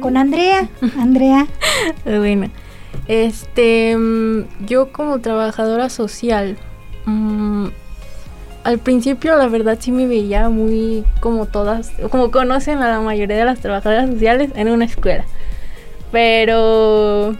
con 0.00 0.16
Andrea? 0.16 0.68
Andrea. 0.98 1.46
bueno, 2.04 2.50
este, 3.06 3.96
mm, 3.96 4.66
yo 4.66 4.90
como 4.90 5.20
trabajadora 5.20 5.88
social, 5.88 6.58
mm, 7.06 7.68
al 8.64 8.78
principio 8.78 9.36
la 9.36 9.46
verdad 9.48 9.78
sí 9.80 9.92
me 9.92 10.06
veía 10.06 10.48
muy 10.48 11.04
como 11.20 11.46
todas, 11.46 11.92
como 12.10 12.30
conocen 12.30 12.78
a 12.78 12.88
la 12.88 13.00
mayoría 13.00 13.36
de 13.36 13.44
las 13.44 13.60
trabajadoras 13.60 14.10
sociales 14.10 14.50
en 14.56 14.68
una 14.68 14.86
escuela. 14.86 15.24
Pero 16.10 17.36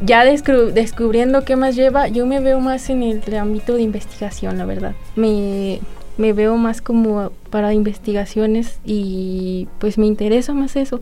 ya 0.00 0.24
descubriendo 0.24 1.44
qué 1.44 1.56
más 1.56 1.76
lleva, 1.76 2.08
yo 2.08 2.26
me 2.26 2.40
veo 2.40 2.60
más 2.60 2.90
en 2.90 3.02
el 3.02 3.36
ámbito 3.36 3.74
de 3.74 3.82
investigación, 3.82 4.58
la 4.58 4.64
verdad. 4.64 4.94
Me, 5.14 5.80
me 6.18 6.32
veo 6.32 6.56
más 6.56 6.80
como 6.80 7.30
para 7.50 7.72
investigaciones 7.72 8.80
y 8.84 9.68
pues 9.78 9.98
me 9.98 10.06
interesa 10.06 10.52
más 10.52 10.76
eso. 10.76 11.00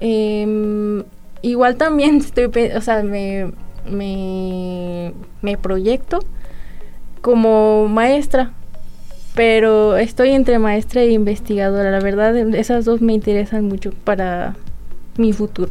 Em, 0.00 1.04
igual 1.40 1.76
también 1.76 2.16
estoy, 2.18 2.50
o 2.76 2.80
sea, 2.80 3.02
me, 3.02 3.52
me, 3.88 5.14
me 5.40 5.56
proyecto 5.56 6.20
como 7.22 7.88
maestra, 7.88 8.52
pero 9.36 9.98
estoy 9.98 10.30
entre 10.30 10.58
maestra 10.58 11.02
e 11.02 11.12
investigadora. 11.12 11.90
La 11.90 12.00
verdad, 12.00 12.34
esas 12.56 12.86
dos 12.86 13.02
me 13.02 13.12
interesan 13.12 13.66
mucho 13.66 13.92
para 13.92 14.56
mi 15.18 15.32
futuro. 15.34 15.70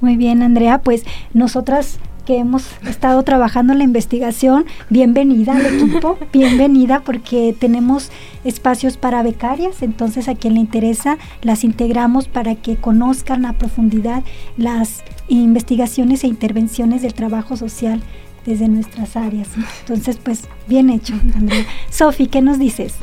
Muy 0.00 0.16
bien, 0.16 0.44
Andrea, 0.44 0.78
pues 0.78 1.04
nosotras 1.34 1.98
que 2.24 2.38
hemos 2.38 2.64
estado 2.86 3.22
trabajando 3.24 3.72
en 3.72 3.78
la 3.78 3.84
investigación, 3.84 4.66
bienvenida 4.88 5.56
al 5.56 5.66
equipo, 5.66 6.16
bienvenida 6.32 7.00
porque 7.00 7.56
tenemos 7.58 8.10
espacios 8.44 8.96
para 8.98 9.22
becarias, 9.24 9.82
entonces 9.82 10.28
a 10.28 10.36
quien 10.36 10.54
le 10.54 10.60
interesa 10.60 11.18
las 11.42 11.64
integramos 11.64 12.28
para 12.28 12.54
que 12.54 12.76
conozcan 12.76 13.46
a 13.46 13.54
profundidad 13.58 14.22
las 14.56 15.02
investigaciones 15.26 16.22
e 16.22 16.28
intervenciones 16.28 17.02
del 17.02 17.14
trabajo 17.14 17.56
social 17.56 18.02
desde 18.48 18.68
nuestras 18.68 19.16
áreas. 19.16 19.48
Entonces, 19.80 20.18
pues 20.22 20.48
bien 20.66 20.90
hecho, 20.90 21.14
Andrea. 21.34 21.64
Sofi, 21.90 22.26
¿qué 22.26 22.40
nos 22.40 22.58
dices? 22.58 22.94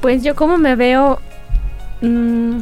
Pues 0.00 0.22
yo 0.22 0.36
como 0.36 0.58
me 0.58 0.76
veo... 0.76 1.20
Mmm, 2.02 2.60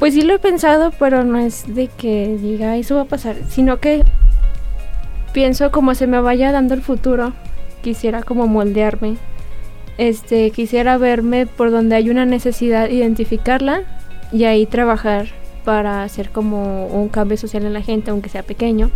pues 0.00 0.14
sí 0.14 0.22
lo 0.22 0.34
he 0.34 0.38
pensado, 0.38 0.92
pero 0.98 1.24
no 1.24 1.38
es 1.38 1.74
de 1.74 1.88
que 1.88 2.38
diga 2.40 2.76
eso 2.78 2.96
va 2.96 3.02
a 3.02 3.04
pasar, 3.04 3.36
sino 3.50 3.80
que 3.80 4.02
pienso 5.34 5.70
como 5.70 5.94
se 5.94 6.06
me 6.06 6.20
vaya 6.22 6.52
dando 6.52 6.72
el 6.72 6.80
futuro, 6.80 7.34
quisiera 7.82 8.22
como 8.22 8.46
moldearme. 8.46 9.16
Este, 9.98 10.50
quisiera 10.52 10.96
verme 10.96 11.44
por 11.44 11.70
donde 11.70 11.96
hay 11.96 12.08
una 12.08 12.24
necesidad, 12.24 12.88
identificarla 12.88 13.82
y 14.32 14.44
ahí 14.44 14.64
trabajar 14.64 15.26
para 15.66 16.02
hacer 16.02 16.30
como 16.30 16.86
un 16.86 17.08
cambio 17.08 17.36
social 17.36 17.66
en 17.66 17.74
la 17.74 17.82
gente, 17.82 18.10
aunque 18.10 18.30
sea 18.30 18.42
pequeño. 18.42 18.90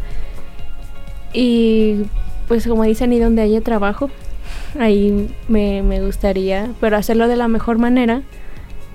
Y 1.35 2.05
pues 2.49 2.67
como 2.67 2.85
dicen, 2.85 3.13
y 3.13 3.19
donde 3.19 3.43
haya 3.43 3.61
trabajo, 3.61 4.11
ahí 4.79 5.29
me, 5.49 5.83
me 5.83 6.01
gustaría, 6.01 6.71
pero 6.81 6.97
hacerlo 6.97 7.29
de 7.29 7.37
la 7.37 7.49
mejor 7.49 7.79
manera 7.79 8.23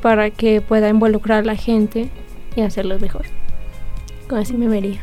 para 0.01 0.29
que 0.31 0.62
pueda 0.62 0.89
involucrar 0.89 1.39
a 1.39 1.46
la 1.46 1.55
gente 1.55 2.10
y 2.55 2.62
hacerlo 2.62 2.98
mejor. 3.00 3.25
Así 4.29 4.53
me 4.53 4.67
vería. 4.67 5.01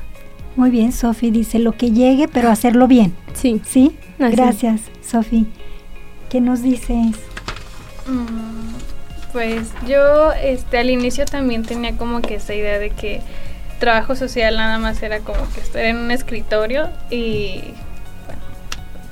Muy 0.57 0.71
bien, 0.71 0.93
Sofi 0.93 1.31
dice 1.31 1.59
lo 1.59 1.73
que 1.73 1.91
llegue, 1.91 2.29
pero 2.29 2.51
hacerlo 2.51 2.89
bien. 2.89 3.15
Sí. 3.35 3.61
¿Sí? 3.65 3.97
Gracias, 4.19 4.81
Sofi. 5.03 5.47
¿Qué 6.31 6.41
nos 6.41 6.63
dices? 6.63 7.17
Mm, 8.07 9.33
pues 9.33 9.71
yo 9.87 10.33
este, 10.33 10.79
al 10.79 10.89
inicio 10.89 11.27
también 11.27 11.63
tenía 11.63 11.97
como 11.99 12.23
que 12.23 12.37
esa 12.37 12.55
idea 12.55 12.79
de 12.79 12.91
que 12.91 13.21
trabajo 13.79 14.17
social 14.17 14.57
nada 14.57 14.79
más 14.79 15.03
era 15.03 15.21
como 15.21 15.41
que 15.55 15.61
estar 15.61 15.85
en 15.85 15.97
un 15.97 16.11
escritorio 16.11 16.89
y 17.11 17.61
bueno, 18.27 18.43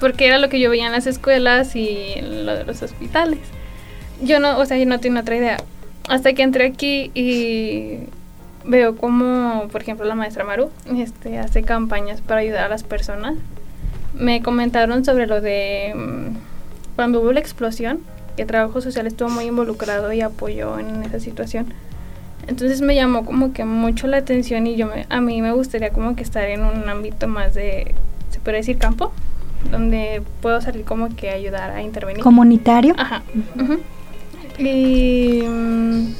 porque 0.00 0.26
era 0.26 0.38
lo 0.38 0.48
que 0.48 0.60
yo 0.60 0.70
veía 0.70 0.86
en 0.86 0.92
las 0.92 1.06
escuelas 1.06 1.76
y 1.76 2.20
lo 2.20 2.54
de 2.54 2.64
los 2.64 2.82
hospitales. 2.82 3.40
Yo 4.22 4.40
no, 4.40 4.58
o 4.58 4.66
sea, 4.66 4.78
yo 4.78 4.86
no 4.86 5.00
tenía 5.00 5.20
otra 5.20 5.36
idea 5.36 5.56
hasta 6.08 6.32
que 6.34 6.42
entré 6.42 6.66
aquí 6.66 7.10
y 7.14 8.00
veo 8.64 8.96
como, 8.96 9.68
por 9.70 9.82
ejemplo, 9.82 10.06
la 10.06 10.14
maestra 10.14 10.44
Maru 10.44 10.70
este, 10.96 11.38
hace 11.38 11.62
campañas 11.62 12.20
para 12.20 12.40
ayudar 12.40 12.64
a 12.64 12.68
las 12.68 12.82
personas. 12.82 13.34
Me 14.14 14.42
comentaron 14.42 15.04
sobre 15.04 15.26
lo 15.26 15.40
de 15.40 15.92
mm, 15.94 16.36
cuando 16.96 17.20
hubo 17.20 17.32
la 17.32 17.40
explosión, 17.40 18.00
que 18.36 18.46
Trabajo 18.46 18.80
Social 18.80 19.06
estuvo 19.06 19.28
muy 19.28 19.44
involucrado 19.44 20.12
y 20.12 20.20
apoyó 20.20 20.78
en 20.78 21.02
esa 21.02 21.20
situación. 21.20 21.72
Entonces 22.46 22.80
me 22.80 22.94
llamó 22.94 23.24
como 23.24 23.52
que 23.52 23.64
mucho 23.64 24.06
la 24.06 24.18
atención 24.18 24.66
y 24.66 24.76
yo 24.76 24.90
a 25.08 25.20
mí 25.20 25.42
me 25.42 25.52
gustaría 25.52 25.90
como 25.90 26.14
que 26.16 26.22
estar 26.22 26.44
en 26.48 26.64
un 26.64 26.88
ámbito 26.88 27.26
más 27.28 27.54
de, 27.54 27.94
se 28.30 28.40
puede 28.40 28.58
decir, 28.58 28.78
campo, 28.78 29.12
donde 29.70 30.22
puedo 30.40 30.60
salir 30.60 30.84
como 30.84 31.14
que 31.14 31.30
ayudar 31.30 31.70
a 31.70 31.82
intervenir. 31.82 32.22
¿Comunitario? 32.22 32.94
Ajá. 32.98 33.22
Y 34.58 35.42
mm, 35.42 36.14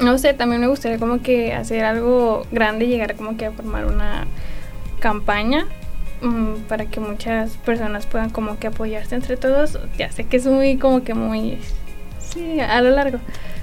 no 0.00 0.18
sé, 0.18 0.34
también 0.34 0.60
me 0.60 0.66
gustaría 0.66 0.98
como 0.98 1.22
que 1.22 1.54
hacer 1.54 1.84
algo 1.84 2.46
grande, 2.50 2.86
llegar 2.86 3.14
como 3.16 3.36
que 3.36 3.46
a 3.46 3.52
formar 3.52 3.86
una 3.86 4.26
campaña 5.00 5.66
mm, 6.20 6.66
para 6.68 6.86
que 6.86 7.00
muchas 7.00 7.56
personas 7.58 8.06
puedan 8.06 8.30
como 8.30 8.58
que 8.58 8.66
apoyarse 8.66 9.14
entre 9.14 9.36
todos. 9.36 9.78
Ya 9.96 10.10
sé 10.10 10.24
que 10.24 10.36
es 10.36 10.46
muy 10.46 10.76
como 10.76 11.04
que 11.04 11.14
muy 11.14 11.58
sí, 12.18 12.60
a 12.60 12.80
lo 12.82 12.90
largo, 12.90 13.18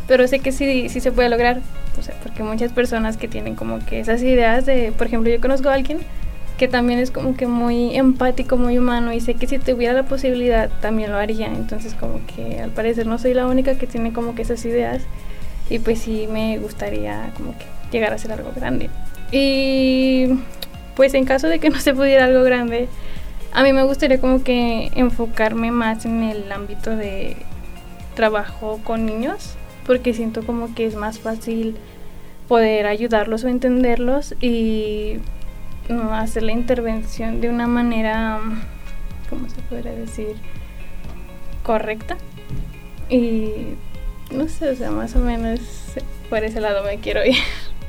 pero 0.07 0.27
sé 0.27 0.39
que 0.39 0.51
sí, 0.51 0.89
sí 0.89 0.99
se 0.99 1.11
puede 1.11 1.29
lograr, 1.29 1.61
o 1.97 2.01
sea, 2.01 2.15
porque 2.23 2.43
muchas 2.43 2.71
personas 2.71 3.17
que 3.17 3.27
tienen 3.27 3.55
como 3.55 3.79
que 3.85 3.99
esas 3.99 4.21
ideas 4.23 4.65
de, 4.65 4.91
por 4.97 5.07
ejemplo, 5.07 5.29
yo 5.31 5.39
conozco 5.41 5.69
a 5.69 5.73
alguien 5.73 5.99
que 6.57 6.67
también 6.67 6.99
es 6.99 7.09
como 7.09 7.35
que 7.35 7.47
muy 7.47 7.95
empático, 7.95 8.55
muy 8.55 8.77
humano 8.77 9.11
y 9.13 9.19
sé 9.19 9.33
que 9.33 9.47
si 9.47 9.57
tuviera 9.57 9.93
la 9.93 10.03
posibilidad 10.03 10.69
también 10.79 11.11
lo 11.11 11.17
haría. 11.17 11.47
Entonces 11.47 11.95
como 11.95 12.21
que 12.27 12.61
al 12.61 12.69
parecer 12.69 13.07
no 13.07 13.17
soy 13.17 13.33
la 13.33 13.47
única 13.47 13.79
que 13.79 13.87
tiene 13.87 14.13
como 14.13 14.35
que 14.35 14.43
esas 14.43 14.63
ideas 14.65 15.01
y 15.71 15.79
pues 15.79 15.99
sí 15.99 16.27
me 16.31 16.59
gustaría 16.59 17.31
como 17.35 17.57
que 17.57 17.65
llegar 17.91 18.13
a 18.13 18.17
ser 18.19 18.31
algo 18.31 18.51
grande. 18.55 18.91
Y 19.31 20.27
pues 20.95 21.15
en 21.15 21.25
caso 21.25 21.47
de 21.47 21.59
que 21.59 21.69
no 21.71 21.79
se 21.79 21.95
pudiera 21.95 22.25
algo 22.25 22.43
grande, 22.43 22.89
a 23.53 23.63
mí 23.63 23.73
me 23.73 23.81
gustaría 23.81 24.21
como 24.21 24.43
que 24.43 24.91
enfocarme 24.93 25.71
más 25.71 26.05
en 26.05 26.21
el 26.21 26.51
ámbito 26.51 26.95
de 26.95 27.37
trabajo 28.13 28.79
con 28.83 29.07
niños 29.07 29.55
porque 29.85 30.13
siento 30.13 30.45
como 30.45 30.73
que 30.73 30.85
es 30.85 30.95
más 30.95 31.19
fácil 31.19 31.75
poder 32.47 32.85
ayudarlos 32.85 33.43
o 33.43 33.47
entenderlos 33.47 34.35
y 34.41 35.17
hacer 36.11 36.43
la 36.43 36.51
intervención 36.51 37.41
de 37.41 37.49
una 37.49 37.67
manera, 37.67 38.39
¿cómo 39.29 39.49
se 39.49 39.61
podría 39.61 39.93
decir? 39.93 40.35
Correcta. 41.63 42.17
Y 43.09 43.75
no 44.31 44.47
sé, 44.47 44.69
o 44.69 44.75
sea, 44.75 44.91
más 44.91 45.15
o 45.15 45.19
menos 45.19 45.59
por 46.29 46.43
ese 46.43 46.61
lado 46.61 46.83
me 46.83 46.97
quiero 46.97 47.25
ir. 47.25 47.35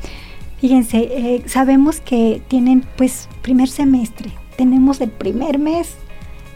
Fíjense, 0.61 0.98
eh, 0.98 1.42
sabemos 1.46 2.00
que 2.00 2.42
tienen 2.48 2.85
pues 2.96 3.28
primer 3.42 3.68
semestre, 3.68 4.31
tenemos 4.57 5.00
el 5.00 5.11
primer 5.11 5.59
mes 5.59 5.96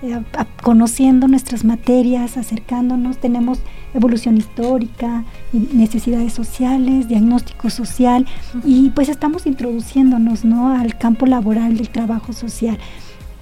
eh, 0.06 0.22
conociendo 0.62 1.28
nuestras 1.28 1.64
materias, 1.64 2.36
acercándonos, 2.36 3.18
tenemos 3.18 3.58
evolución 3.94 4.36
histórica, 4.36 5.24
necesidades 5.52 6.32
sociales, 6.32 7.08
diagnóstico 7.08 7.70
social 7.70 8.26
y 8.64 8.90
pues 8.90 9.08
estamos 9.08 9.46
introduciéndonos 9.46 10.44
¿no? 10.44 10.72
al 10.72 10.96
campo 10.96 11.26
laboral 11.26 11.76
del 11.76 11.88
trabajo 11.88 12.32
social. 12.32 12.78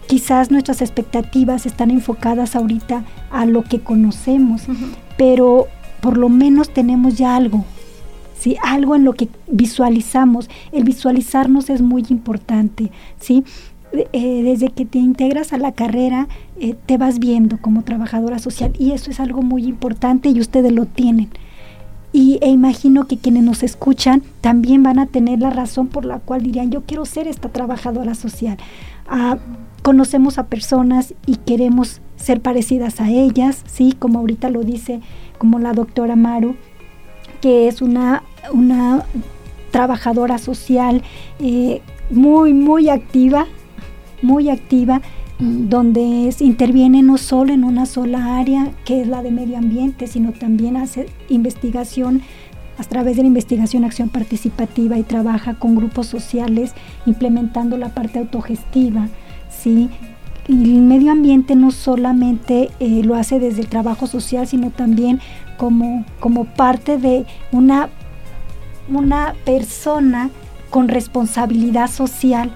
Quizás 0.07 0.51
nuestras 0.51 0.83
expectativas 0.83 1.67
están 1.67 1.91
enfocadas 1.91 2.57
ahorita 2.57 3.05
a 3.31 3.47
lo 3.47 3.63
que 3.63 3.81
conocemos, 3.81 4.63
pero 5.17 5.67
por 6.01 6.19
lo 6.19 6.29
menos 6.29 6.73
tenemos 6.73 7.17
ya 7.17 7.37
algo, 7.37 7.65
¿sí? 8.39 8.57
algo 8.63 8.97
en 8.97 9.05
lo 9.05 9.15
que 9.15 9.29
visualizamos. 9.47 10.51
El 10.73 10.85
visualizarnos 10.85 11.71
es 11.71 11.81
muy 11.81 12.05
importante. 12.11 12.91
¿sí? 13.19 13.45
Eh, 13.93 14.43
desde 14.43 14.71
que 14.71 14.85
te 14.85 14.99
integras 14.99 15.53
a 15.53 15.59
la 15.59 15.73
carrera, 15.73 16.27
eh, 16.59 16.75
te 16.87 16.97
vas 16.97 17.19
viendo 17.21 17.59
como 17.59 17.85
trabajadora 17.85 18.41
social 18.41 18.73
y 18.79 18.91
eso 18.91 19.11
es 19.11 19.21
algo 19.21 19.43
muy 19.43 19.67
importante 19.67 20.29
y 20.31 20.41
ustedes 20.41 20.73
lo 20.73 20.87
tienen. 20.87 21.31
Y 22.13 22.39
e 22.43 22.49
imagino 22.49 23.07
que 23.07 23.19
quienes 23.19 23.43
nos 23.43 23.63
escuchan 23.63 24.23
también 24.41 24.83
van 24.83 24.99
a 24.99 25.07
tener 25.07 25.41
la 25.41 25.51
razón 25.51 25.89
por 25.89 26.05
la 26.05 26.19
cual 26.19 26.43
dirían, 26.43 26.71
yo 26.71 26.83
quiero 26.83 27.05
ser 27.05 27.29
esta 27.29 27.49
trabajadora 27.49 28.15
social. 28.15 28.57
Ah, 29.09 29.39
conocemos 29.83 30.39
a 30.39 30.47
personas 30.47 31.15
y 31.27 31.37
queremos 31.37 32.01
ser 32.17 32.41
parecidas 32.41 33.01
a 33.01 33.11
ellas, 33.11 33.63
¿sí? 33.67 33.95
Como 33.99 34.21
ahorita 34.21 34.49
lo 34.49 34.63
dice, 34.63 35.01
como 35.39 35.59
la 35.59 35.73
doctora 35.73 36.17
Maru, 36.17 36.57
que 37.41 37.69
es 37.69 37.83
una, 37.83 38.23
una 38.53 39.05
trabajadora 39.71 40.39
social 40.39 41.03
eh, 41.41 41.83
muy, 42.11 42.55
muy 42.55 42.89
activa, 42.89 43.47
muy 44.25 44.51
activa 44.51 45.01
donde 45.39 46.33
interviene 46.41 47.03
no 47.03 47.19
solo 47.19 47.53
en 47.53 47.65
una 47.65 47.87
sola 47.87 48.39
área, 48.39 48.71
que 48.85 49.01
es 49.01 49.09
la 49.09 49.23
de 49.23 49.31
medio 49.31 49.59
ambiente, 49.59 50.07
sino 50.07 50.33
también 50.33 50.77
hace 50.77 51.07
investigación 51.29 52.23
a 52.79 52.85
través 52.85 53.17
de 53.17 53.23
la 53.23 53.29
investigación 53.29 53.85
acción 53.85 54.09
participativa 54.09 54.97
y 54.97 55.03
trabaja 55.03 55.55
con 55.55 55.77
grupos 55.77 56.07
sociales 56.07 56.73
implementando 57.07 57.77
la 57.77 57.91
parte 57.91 58.19
autogestiva, 58.19 59.09
¿sí? 59.51 59.91
El 60.49 60.83
medio 60.83 61.11
ambiente 61.11 61.57
no 61.57 61.71
solamente 61.71 62.71
eh, 62.79 63.03
lo 63.03 63.15
hace 63.15 63.39
desde 63.39 63.63
el 63.63 63.69
trabajo 63.69 64.07
social, 64.07 64.47
sino 64.47 64.71
también 64.71 65.21
como, 65.57 66.05
como 66.21 66.45
parte 66.45 66.99
de 66.99 67.25
una, 67.51 67.89
una 68.89 69.35
persona 69.45 70.31
con 70.71 70.89
responsabilidad 70.89 71.89
social, 71.89 72.53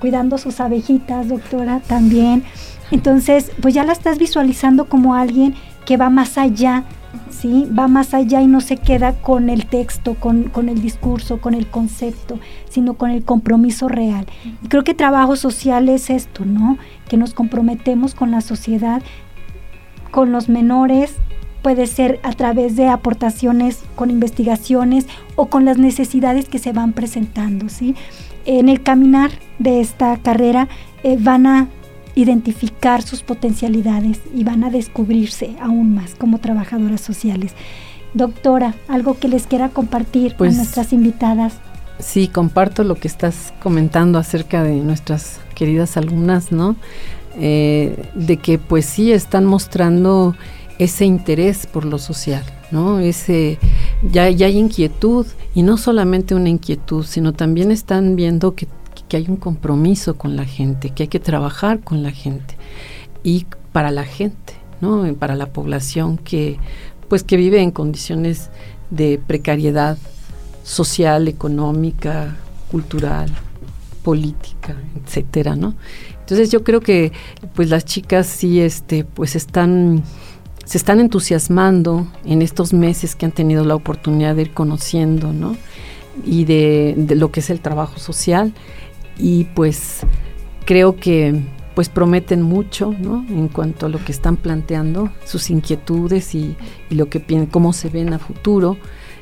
cuidando 0.00 0.38
sus 0.38 0.60
abejitas, 0.60 1.28
doctora, 1.28 1.80
también. 1.86 2.44
Entonces, 2.90 3.50
pues 3.60 3.74
ya 3.74 3.84
la 3.84 3.92
estás 3.92 4.18
visualizando 4.18 4.86
como 4.86 5.14
alguien 5.14 5.54
que 5.86 5.96
va 5.96 6.10
más 6.10 6.38
allá 6.38 6.84
¿sí? 7.30 7.68
Va 7.76 7.88
más 7.88 8.14
allá 8.14 8.40
y 8.42 8.46
no 8.46 8.60
se 8.60 8.76
queda 8.76 9.12
con 9.14 9.50
el 9.50 9.66
texto, 9.66 10.14
con, 10.14 10.68
el 10.68 10.80
discurso, 10.80 11.40
con 11.40 11.54
el 11.54 11.66
concepto, 11.66 12.38
sino 12.68 12.94
con 12.94 13.10
el 13.10 13.24
compromiso 13.24 13.88
real. 13.88 14.26
Y 14.62 14.68
creo 14.68 14.84
que 14.84 14.94
trabajo 14.94 15.36
social 15.36 15.88
es 15.88 16.10
esto, 16.10 16.44
¿no? 16.44 16.78
Que 17.08 17.16
nos 17.16 17.34
comprometemos 17.34 18.14
con 18.14 18.30
la 18.30 18.40
sociedad, 18.40 19.02
con 20.10 20.32
los 20.32 20.48
menores, 20.48 21.16
puede 21.62 21.86
ser 21.86 22.20
a 22.22 22.32
través 22.32 22.76
de 22.76 22.88
aportaciones 22.88 23.82
con 23.96 24.10
investigaciones 24.10 25.06
o 25.34 25.46
con 25.46 25.64
las 25.64 25.78
necesidades 25.78 26.48
que 26.48 26.58
se 26.58 26.72
van 26.72 26.92
presentando, 26.92 27.68
¿sí? 27.68 27.94
En 28.46 28.68
el 28.68 28.82
caminar 28.82 29.30
de 29.58 29.80
esta 29.80 30.16
carrera 30.18 30.68
eh, 31.02 31.16
van 31.18 31.46
a 31.46 31.68
identificar 32.14 33.02
sus 33.02 33.22
potencialidades 33.22 34.20
y 34.34 34.44
van 34.44 34.64
a 34.64 34.70
descubrirse 34.70 35.56
aún 35.60 35.94
más 35.94 36.14
como 36.14 36.38
trabajadoras 36.38 37.00
sociales. 37.00 37.52
Doctora, 38.12 38.74
algo 38.88 39.18
que 39.18 39.28
les 39.28 39.46
quiera 39.46 39.70
compartir 39.70 40.32
con 40.32 40.46
pues, 40.46 40.56
nuestras 40.56 40.92
invitadas. 40.92 41.54
Sí, 41.98 42.28
comparto 42.28 42.84
lo 42.84 42.94
que 42.94 43.08
estás 43.08 43.52
comentando 43.62 44.18
acerca 44.18 44.62
de 44.62 44.74
nuestras 44.76 45.40
queridas 45.54 45.96
alumnas, 45.96 46.52
¿no? 46.52 46.76
Eh, 47.36 48.04
de 48.14 48.36
que 48.36 48.58
pues 48.58 48.86
sí 48.86 49.12
están 49.12 49.44
mostrando 49.44 50.36
ese 50.78 51.04
interés 51.04 51.66
por 51.66 51.84
lo 51.84 51.98
social, 51.98 52.44
¿no? 52.70 53.00
Ese, 53.00 53.58
ya, 54.10 54.30
ya 54.30 54.46
hay 54.46 54.58
inquietud 54.58 55.26
y 55.54 55.62
no 55.62 55.76
solamente 55.76 56.34
una 56.34 56.48
inquietud, 56.48 57.04
sino 57.04 57.32
también 57.32 57.70
están 57.70 58.16
viendo 58.16 58.54
que 58.54 58.68
que 59.08 59.16
hay 59.16 59.26
un 59.28 59.36
compromiso 59.36 60.16
con 60.16 60.36
la 60.36 60.44
gente, 60.44 60.90
que 60.90 61.04
hay 61.04 61.08
que 61.08 61.20
trabajar 61.20 61.80
con 61.80 62.02
la 62.02 62.10
gente 62.10 62.56
y 63.22 63.46
para 63.72 63.90
la 63.90 64.04
gente, 64.04 64.54
¿no? 64.80 65.12
Para 65.14 65.34
la 65.34 65.46
población 65.46 66.18
que 66.18 66.58
pues 67.08 67.22
que 67.22 67.36
vive 67.36 67.60
en 67.60 67.70
condiciones 67.70 68.50
de 68.90 69.20
precariedad 69.24 69.98
social, 70.62 71.28
económica, 71.28 72.36
cultural, 72.70 73.30
política, 74.02 74.74
etcétera, 75.04 75.56
¿no? 75.56 75.74
Entonces 76.20 76.50
yo 76.50 76.64
creo 76.64 76.80
que 76.80 77.12
pues 77.54 77.68
las 77.68 77.84
chicas 77.84 78.26
sí 78.26 78.60
este 78.60 79.04
pues 79.04 79.36
están 79.36 80.02
se 80.64 80.78
están 80.78 81.00
entusiasmando 81.00 82.06
en 82.24 82.42
estos 82.42 82.72
meses 82.72 83.14
que 83.14 83.26
han 83.26 83.32
tenido 83.32 83.64
la 83.64 83.74
oportunidad 83.74 84.34
de 84.34 84.42
ir 84.42 84.50
conociendo, 84.52 85.32
¿no? 85.32 85.56
Y 86.24 86.44
de, 86.44 86.94
de 86.96 87.16
lo 87.16 87.30
que 87.30 87.40
es 87.40 87.50
el 87.50 87.60
trabajo 87.60 87.98
social 87.98 88.54
y 89.18 89.44
pues 89.54 90.00
creo 90.64 90.96
que 90.96 91.42
pues 91.74 91.88
prometen 91.88 92.42
mucho 92.42 92.94
¿no? 92.98 93.24
en 93.28 93.48
cuanto 93.48 93.86
a 93.86 93.88
lo 93.88 94.02
que 94.04 94.12
están 94.12 94.36
planteando, 94.36 95.10
sus 95.24 95.50
inquietudes 95.50 96.34
y, 96.34 96.56
lo 96.90 97.06
que 97.06 97.48
cómo 97.50 97.72
se 97.72 97.88
ven 97.88 98.12
a 98.12 98.18
futuro. 98.18 98.76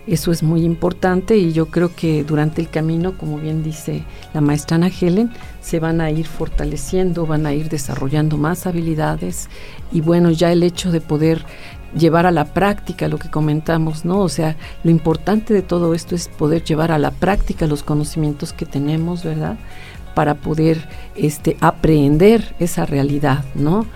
Eso 0.06 0.32
es 0.32 0.42
muy 0.42 0.64
importante 0.64 1.36
y 1.36 1.52
yo 1.52 1.66
creo 1.66 1.94
que 1.94 2.24
durante 2.24 2.60
el 2.60 2.68
camino, 2.68 3.16
como 3.16 3.38
bien 3.38 3.62
dice 3.62 4.04
la 4.34 4.40
maestra 4.40 4.74
Ana 4.74 4.88
Helen, 4.88 5.30
se 5.60 5.78
van 5.78 6.00
a 6.00 6.10
ir 6.10 6.26
fortaleciendo, 6.26 7.24
van 7.24 7.46
a 7.46 7.54
ir 7.54 7.68
desarrollando 7.68 8.36
más 8.36 8.66
habilidades 8.66 9.48
y 9.92 10.00
bueno, 10.00 10.32
ya 10.32 10.50
el 10.50 10.64
hecho 10.64 10.90
de 10.90 11.00
poder 11.00 11.46
llevar 11.96 12.26
a 12.26 12.30
la 12.30 12.46
práctica 12.46 13.08
lo 13.08 13.18
que 13.18 13.30
comentamos, 13.30 14.04
¿no? 14.04 14.20
O 14.20 14.28
sea, 14.28 14.56
lo 14.82 14.90
importante 14.90 15.54
de 15.54 15.62
todo 15.62 15.94
esto 15.94 16.14
es 16.14 16.28
poder 16.28 16.64
llevar 16.64 16.90
a 16.90 16.98
la 16.98 17.10
práctica 17.10 17.66
los 17.66 17.82
conocimientos 17.82 18.52
que 18.52 18.66
tenemos, 18.66 19.24
¿verdad? 19.24 19.56
Para 20.14 20.34
poder 20.34 20.88
este 21.16 21.56
aprender 21.60 22.54
esa 22.58 22.86
realidad, 22.86 23.44
¿no? 23.54 23.86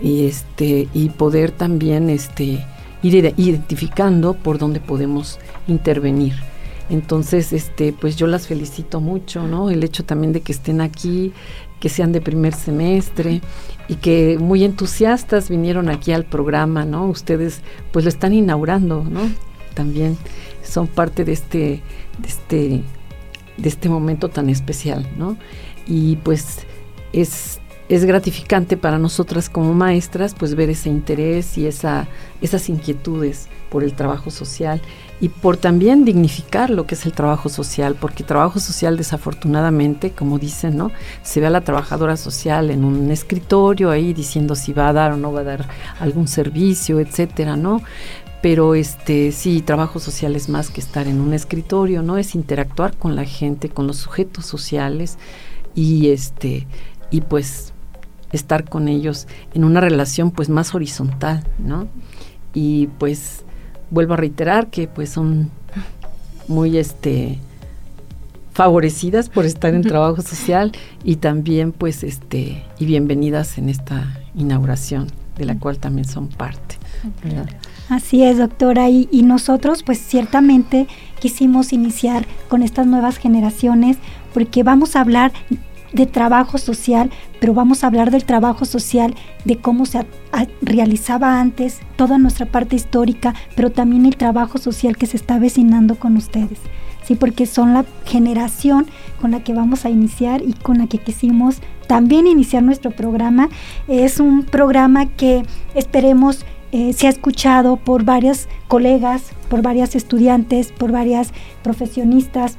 Y 0.00 0.26
este 0.26 0.88
y 0.94 1.10
poder 1.10 1.50
también 1.50 2.10
este 2.10 2.64
ir 3.02 3.34
identificando 3.36 4.34
por 4.34 4.58
dónde 4.58 4.80
podemos 4.80 5.38
intervenir. 5.66 6.34
Entonces, 6.90 7.52
este, 7.52 7.92
pues 7.92 8.16
yo 8.16 8.26
las 8.26 8.48
felicito 8.48 9.00
mucho, 9.00 9.46
¿no? 9.46 9.70
El 9.70 9.84
hecho 9.84 10.04
también 10.04 10.32
de 10.32 10.40
que 10.40 10.52
estén 10.52 10.80
aquí, 10.80 11.32
que 11.78 11.88
sean 11.88 12.12
de 12.12 12.20
primer 12.20 12.52
semestre 12.52 13.40
y 13.88 13.94
que 13.94 14.38
muy 14.38 14.64
entusiastas 14.64 15.48
vinieron 15.48 15.88
aquí 15.88 16.12
al 16.12 16.24
programa, 16.24 16.84
¿no? 16.84 17.06
Ustedes 17.06 17.60
pues 17.92 18.04
lo 18.04 18.08
están 18.08 18.34
inaugurando, 18.34 19.04
¿no? 19.04 19.20
También 19.74 20.18
son 20.64 20.88
parte 20.88 21.24
de 21.24 21.32
este, 21.32 21.58
de 22.18 22.28
este, 22.28 22.82
de 23.60 23.68
este 23.68 23.88
momento 23.88 24.28
tan 24.28 24.48
especial, 24.48 25.06
¿no? 25.16 25.36
Y 25.86 26.16
pues 26.16 26.66
es 27.12 27.60
es 27.90 28.04
gratificante 28.04 28.76
para 28.76 29.00
nosotras 29.00 29.50
como 29.50 29.74
maestras 29.74 30.36
pues 30.38 30.54
ver 30.54 30.70
ese 30.70 30.88
interés 30.88 31.58
y 31.58 31.66
esa, 31.66 32.06
esas 32.40 32.68
inquietudes 32.68 33.48
por 33.68 33.82
el 33.82 33.94
trabajo 33.94 34.30
social 34.30 34.80
y 35.20 35.28
por 35.28 35.56
también 35.56 36.04
dignificar 36.04 36.70
lo 36.70 36.86
que 36.86 36.94
es 36.94 37.04
el 37.04 37.12
trabajo 37.12 37.48
social, 37.48 37.96
porque 38.00 38.22
trabajo 38.22 38.60
social 38.60 38.96
desafortunadamente, 38.96 40.12
como 40.12 40.38
dicen, 40.38 40.76
¿no? 40.76 40.92
Se 41.24 41.40
ve 41.40 41.48
a 41.48 41.50
la 41.50 41.62
trabajadora 41.62 42.16
social 42.16 42.70
en 42.70 42.84
un 42.84 43.10
escritorio 43.10 43.90
ahí 43.90 44.14
diciendo 44.14 44.54
si 44.54 44.72
va 44.72 44.88
a 44.88 44.92
dar 44.92 45.10
o 45.10 45.16
no 45.16 45.32
va 45.32 45.40
a 45.40 45.44
dar 45.44 45.68
algún 45.98 46.28
servicio, 46.28 47.00
etcétera, 47.00 47.56
¿no? 47.56 47.82
Pero 48.42 48.74
este 48.74 49.32
sí, 49.32 49.60
trabajo 49.60 49.98
social 49.98 50.34
es 50.34 50.48
más 50.48 50.70
que 50.70 50.80
estar 50.80 51.06
en 51.06 51.20
un 51.20 51.34
escritorio, 51.34 52.02
¿no? 52.02 52.16
Es 52.16 52.34
interactuar 52.34 52.96
con 52.96 53.14
la 53.16 53.24
gente, 53.24 53.68
con 53.68 53.86
los 53.86 53.98
sujetos 53.98 54.46
sociales 54.46 55.18
y 55.74 56.08
este 56.08 56.66
y 57.10 57.20
pues 57.20 57.72
estar 58.32 58.68
con 58.68 58.88
ellos 58.88 59.26
en 59.54 59.64
una 59.64 59.80
relación 59.80 60.30
pues 60.30 60.48
más 60.48 60.74
horizontal, 60.74 61.44
¿no? 61.58 61.88
Y 62.54 62.86
pues 62.98 63.44
vuelvo 63.90 64.14
a 64.14 64.16
reiterar 64.16 64.68
que 64.70 64.88
pues 64.88 65.10
son 65.10 65.50
muy 66.48 66.78
este 66.78 67.38
favorecidas 68.52 69.28
por 69.28 69.46
estar 69.46 69.74
en 69.74 69.82
trabajo 69.82 70.22
social 70.22 70.72
y 71.04 71.16
también 71.16 71.72
pues 71.72 72.02
este 72.02 72.64
y 72.78 72.86
bienvenidas 72.86 73.58
en 73.58 73.68
esta 73.68 74.18
inauguración 74.34 75.08
de 75.36 75.44
la 75.44 75.58
cual 75.58 75.78
también 75.78 76.06
son 76.06 76.28
parte. 76.28 76.76
Así 77.90 78.22
es, 78.22 78.38
doctora, 78.38 78.88
y, 78.88 79.08
y, 79.10 79.24
nosotros 79.24 79.82
pues 79.82 79.98
ciertamente 79.98 80.86
quisimos 81.18 81.72
iniciar 81.72 82.24
con 82.48 82.62
estas 82.62 82.86
nuevas 82.86 83.16
generaciones 83.16 83.98
porque 84.32 84.62
vamos 84.62 84.94
a 84.94 85.00
hablar 85.00 85.32
de 85.92 86.06
trabajo 86.06 86.56
social, 86.58 87.10
pero 87.40 87.52
vamos 87.52 87.82
a 87.82 87.88
hablar 87.88 88.12
del 88.12 88.24
trabajo 88.24 88.64
social, 88.64 89.16
de 89.44 89.56
cómo 89.56 89.86
se 89.86 90.06
realizaba 90.62 91.40
antes, 91.40 91.80
toda 91.96 92.18
nuestra 92.18 92.46
parte 92.46 92.76
histórica, 92.76 93.34
pero 93.56 93.70
también 93.70 94.06
el 94.06 94.16
trabajo 94.16 94.58
social 94.58 94.96
que 94.96 95.06
se 95.06 95.16
está 95.16 95.40
vecinando 95.40 95.96
con 95.96 96.16
ustedes. 96.16 96.60
Sí, 97.02 97.16
porque 97.16 97.46
son 97.46 97.74
la 97.74 97.84
generación 98.04 98.86
con 99.20 99.32
la 99.32 99.42
que 99.42 99.52
vamos 99.52 99.84
a 99.84 99.90
iniciar 99.90 100.42
y 100.42 100.52
con 100.52 100.78
la 100.78 100.86
que 100.86 100.98
quisimos 100.98 101.56
también 101.88 102.28
iniciar 102.28 102.62
nuestro 102.62 102.92
programa. 102.92 103.48
Es 103.88 104.20
un 104.20 104.44
programa 104.44 105.06
que 105.06 105.42
esperemos 105.74 106.44
eh, 106.72 106.92
se 106.92 107.06
ha 107.06 107.10
escuchado 107.10 107.76
por 107.76 108.04
varias 108.04 108.48
colegas, 108.68 109.32
por 109.48 109.62
varias 109.62 109.94
estudiantes, 109.96 110.72
por 110.72 110.92
varias 110.92 111.32
profesionistas 111.62 112.56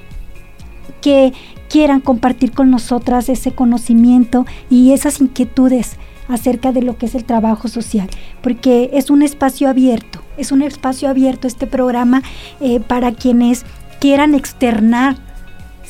que 1.02 1.34
quieran 1.70 2.02
compartir 2.02 2.52
con 2.52 2.70
nosotras 2.70 3.30
ese 3.30 3.54
conocimiento 3.54 4.46
y 4.70 4.92
esas 4.92 5.22
inquietudes 5.22 5.98
acerca 6.28 6.72
de 6.72 6.82
lo 6.82 6.98
que 6.98 7.06
es 7.06 7.16
el 7.16 7.26
trabajo 7.26 7.68
social, 7.68 8.10
porque 8.42 8.90
es 8.94 9.10
un 9.10 9.22
espacio 9.22 9.70
abierto, 9.70 10.22
es 10.38 10.52
un 10.52 10.62
espacio 10.62 11.10
abierto 11.10 11.48
este 11.48 11.68
programa 11.68 12.22
eh, 12.60 12.80
para 12.80 13.12
quienes 13.12 13.66
quieran 14.00 14.36
externar 14.36 15.16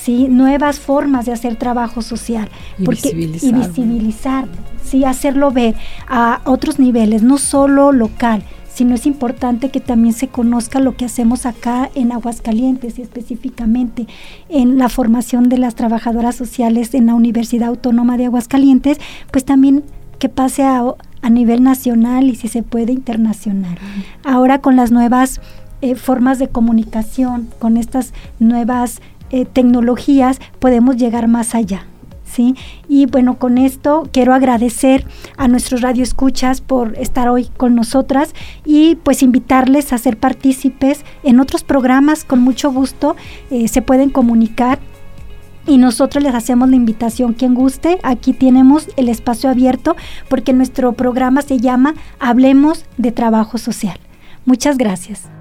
¿sí? 0.02 0.28
nuevas 0.30 0.80
formas 0.80 1.26
de 1.26 1.34
hacer 1.34 1.56
trabajo 1.56 2.02
social 2.02 2.50
y 2.78 2.84
porque, 2.84 3.14
visibilizar, 3.14 3.50
y 3.50 3.54
visibilizar 3.54 4.46
¿sí? 4.84 5.04
hacerlo 5.06 5.52
ver 5.52 5.76
a 6.08 6.42
otros 6.46 6.80
niveles, 6.80 7.24
no 7.24 7.38
solo 7.38 7.92
local, 7.92 8.44
sino 8.74 8.96
es 8.96 9.06
importante 9.06 9.70
que 9.70 9.80
también 9.80 10.14
se 10.14 10.28
conozca 10.28 10.80
lo 10.80 10.96
que 10.96 11.06
hacemos 11.06 11.46
acá 11.46 11.90
en 11.94 12.12
Aguascalientes 12.12 12.98
y 12.98 13.02
específicamente 13.02 14.08
en 14.50 14.78
la 14.78 14.90
formación 14.90 15.50
de 15.50 15.58
las 15.58 15.76
trabajadoras 15.76 16.36
sociales 16.36 16.94
en 16.94 17.08
la 17.08 17.14
Universidad 17.14 17.70
Autónoma 17.70 18.18
de 18.18 18.26
Aguascalientes, 18.26 18.98
pues 19.30 19.46
también 19.46 19.84
que 20.20 20.30
pase 20.30 20.64
a, 20.64 20.84
a 21.22 21.30
nivel 21.30 21.64
nacional 21.64 22.30
y 22.30 22.36
si 22.36 22.48
se 22.48 22.64
puede 22.64 22.94
internacional. 22.94 23.78
Ahora 24.24 24.60
con 24.62 24.76
las 24.76 24.92
nuevas 24.92 25.42
eh, 25.82 25.96
formas 25.96 26.40
de 26.40 26.48
comunicación, 26.48 27.50
con 27.60 27.76
estas 27.76 28.14
nuevas 28.40 29.02
eh, 29.32 29.46
tecnologías, 29.46 30.39
podemos 30.60 30.98
llegar 30.98 31.28
más 31.28 31.56
allá. 31.56 31.86
¿Sí? 32.24 32.56
Y 32.88 33.08
bueno, 33.08 33.38
con 33.38 33.58
esto 33.58 34.08
quiero 34.13 34.34
agradecer 34.34 35.06
a 35.36 35.50
nuestros 35.50 35.82
radioescuchas 35.82 36.62
por 36.62 36.98
estar 36.98 37.28
hoy 37.28 37.50
con 37.58 37.76
nosotras 37.76 38.34
y 38.63 38.96
pues 38.96 39.22
invitarles 39.22 39.91
a 39.91 39.98
ser 39.98 40.15
partícipes 40.15 41.04
en 41.24 41.41
otros 41.41 41.63
programas 41.65 42.24
con 42.24 42.39
mucho 42.39 42.72
gusto. 42.72 43.17
Eh, 43.50 43.67
se 43.67 43.82
pueden 43.82 44.12
comunicar 44.12 44.80
y 45.67 45.78
nosotros 45.78 46.24
les 46.24 46.34
hacemos 46.34 46.70
la 46.70 46.76
invitación 46.76 47.34
quien 47.34 47.54
guste. 47.54 48.00
Aquí 48.04 48.34
tenemos 48.34 48.88
el 48.96 49.10
espacio 49.10 49.50
abierto 49.50 49.96
porque 50.30 50.54
nuestro 50.54 50.94
programa 50.94 51.41
se 51.41 51.58
llama 51.58 51.96
Hablemos 52.20 52.86
de 52.98 53.12
Trabajo 53.12 53.58
Social. 53.58 54.00
Muchas 54.46 54.78
gracias. 54.78 55.40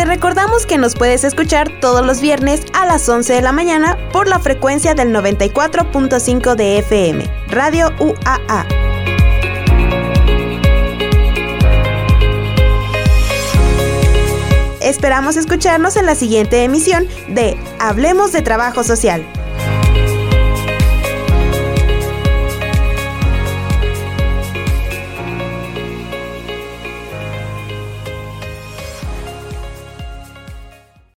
Te 0.00 0.06
recordamos 0.06 0.64
que 0.64 0.78
nos 0.78 0.94
puedes 0.94 1.24
escuchar 1.24 1.78
todos 1.78 2.06
los 2.06 2.22
viernes 2.22 2.62
a 2.72 2.86
las 2.86 3.06
11 3.06 3.34
de 3.34 3.42
la 3.42 3.52
mañana 3.52 3.98
por 4.14 4.28
la 4.28 4.38
frecuencia 4.38 4.94
del 4.94 5.14
94.5 5.14 6.54
de 6.54 6.78
FM, 6.78 7.30
Radio 7.48 7.92
UAA. 7.98 8.66
Esperamos 14.80 15.36
escucharnos 15.36 15.96
en 15.96 16.06
la 16.06 16.14
siguiente 16.14 16.64
emisión 16.64 17.06
de 17.28 17.58
Hablemos 17.78 18.32
de 18.32 18.40
Trabajo 18.40 18.82
Social. 18.82 19.22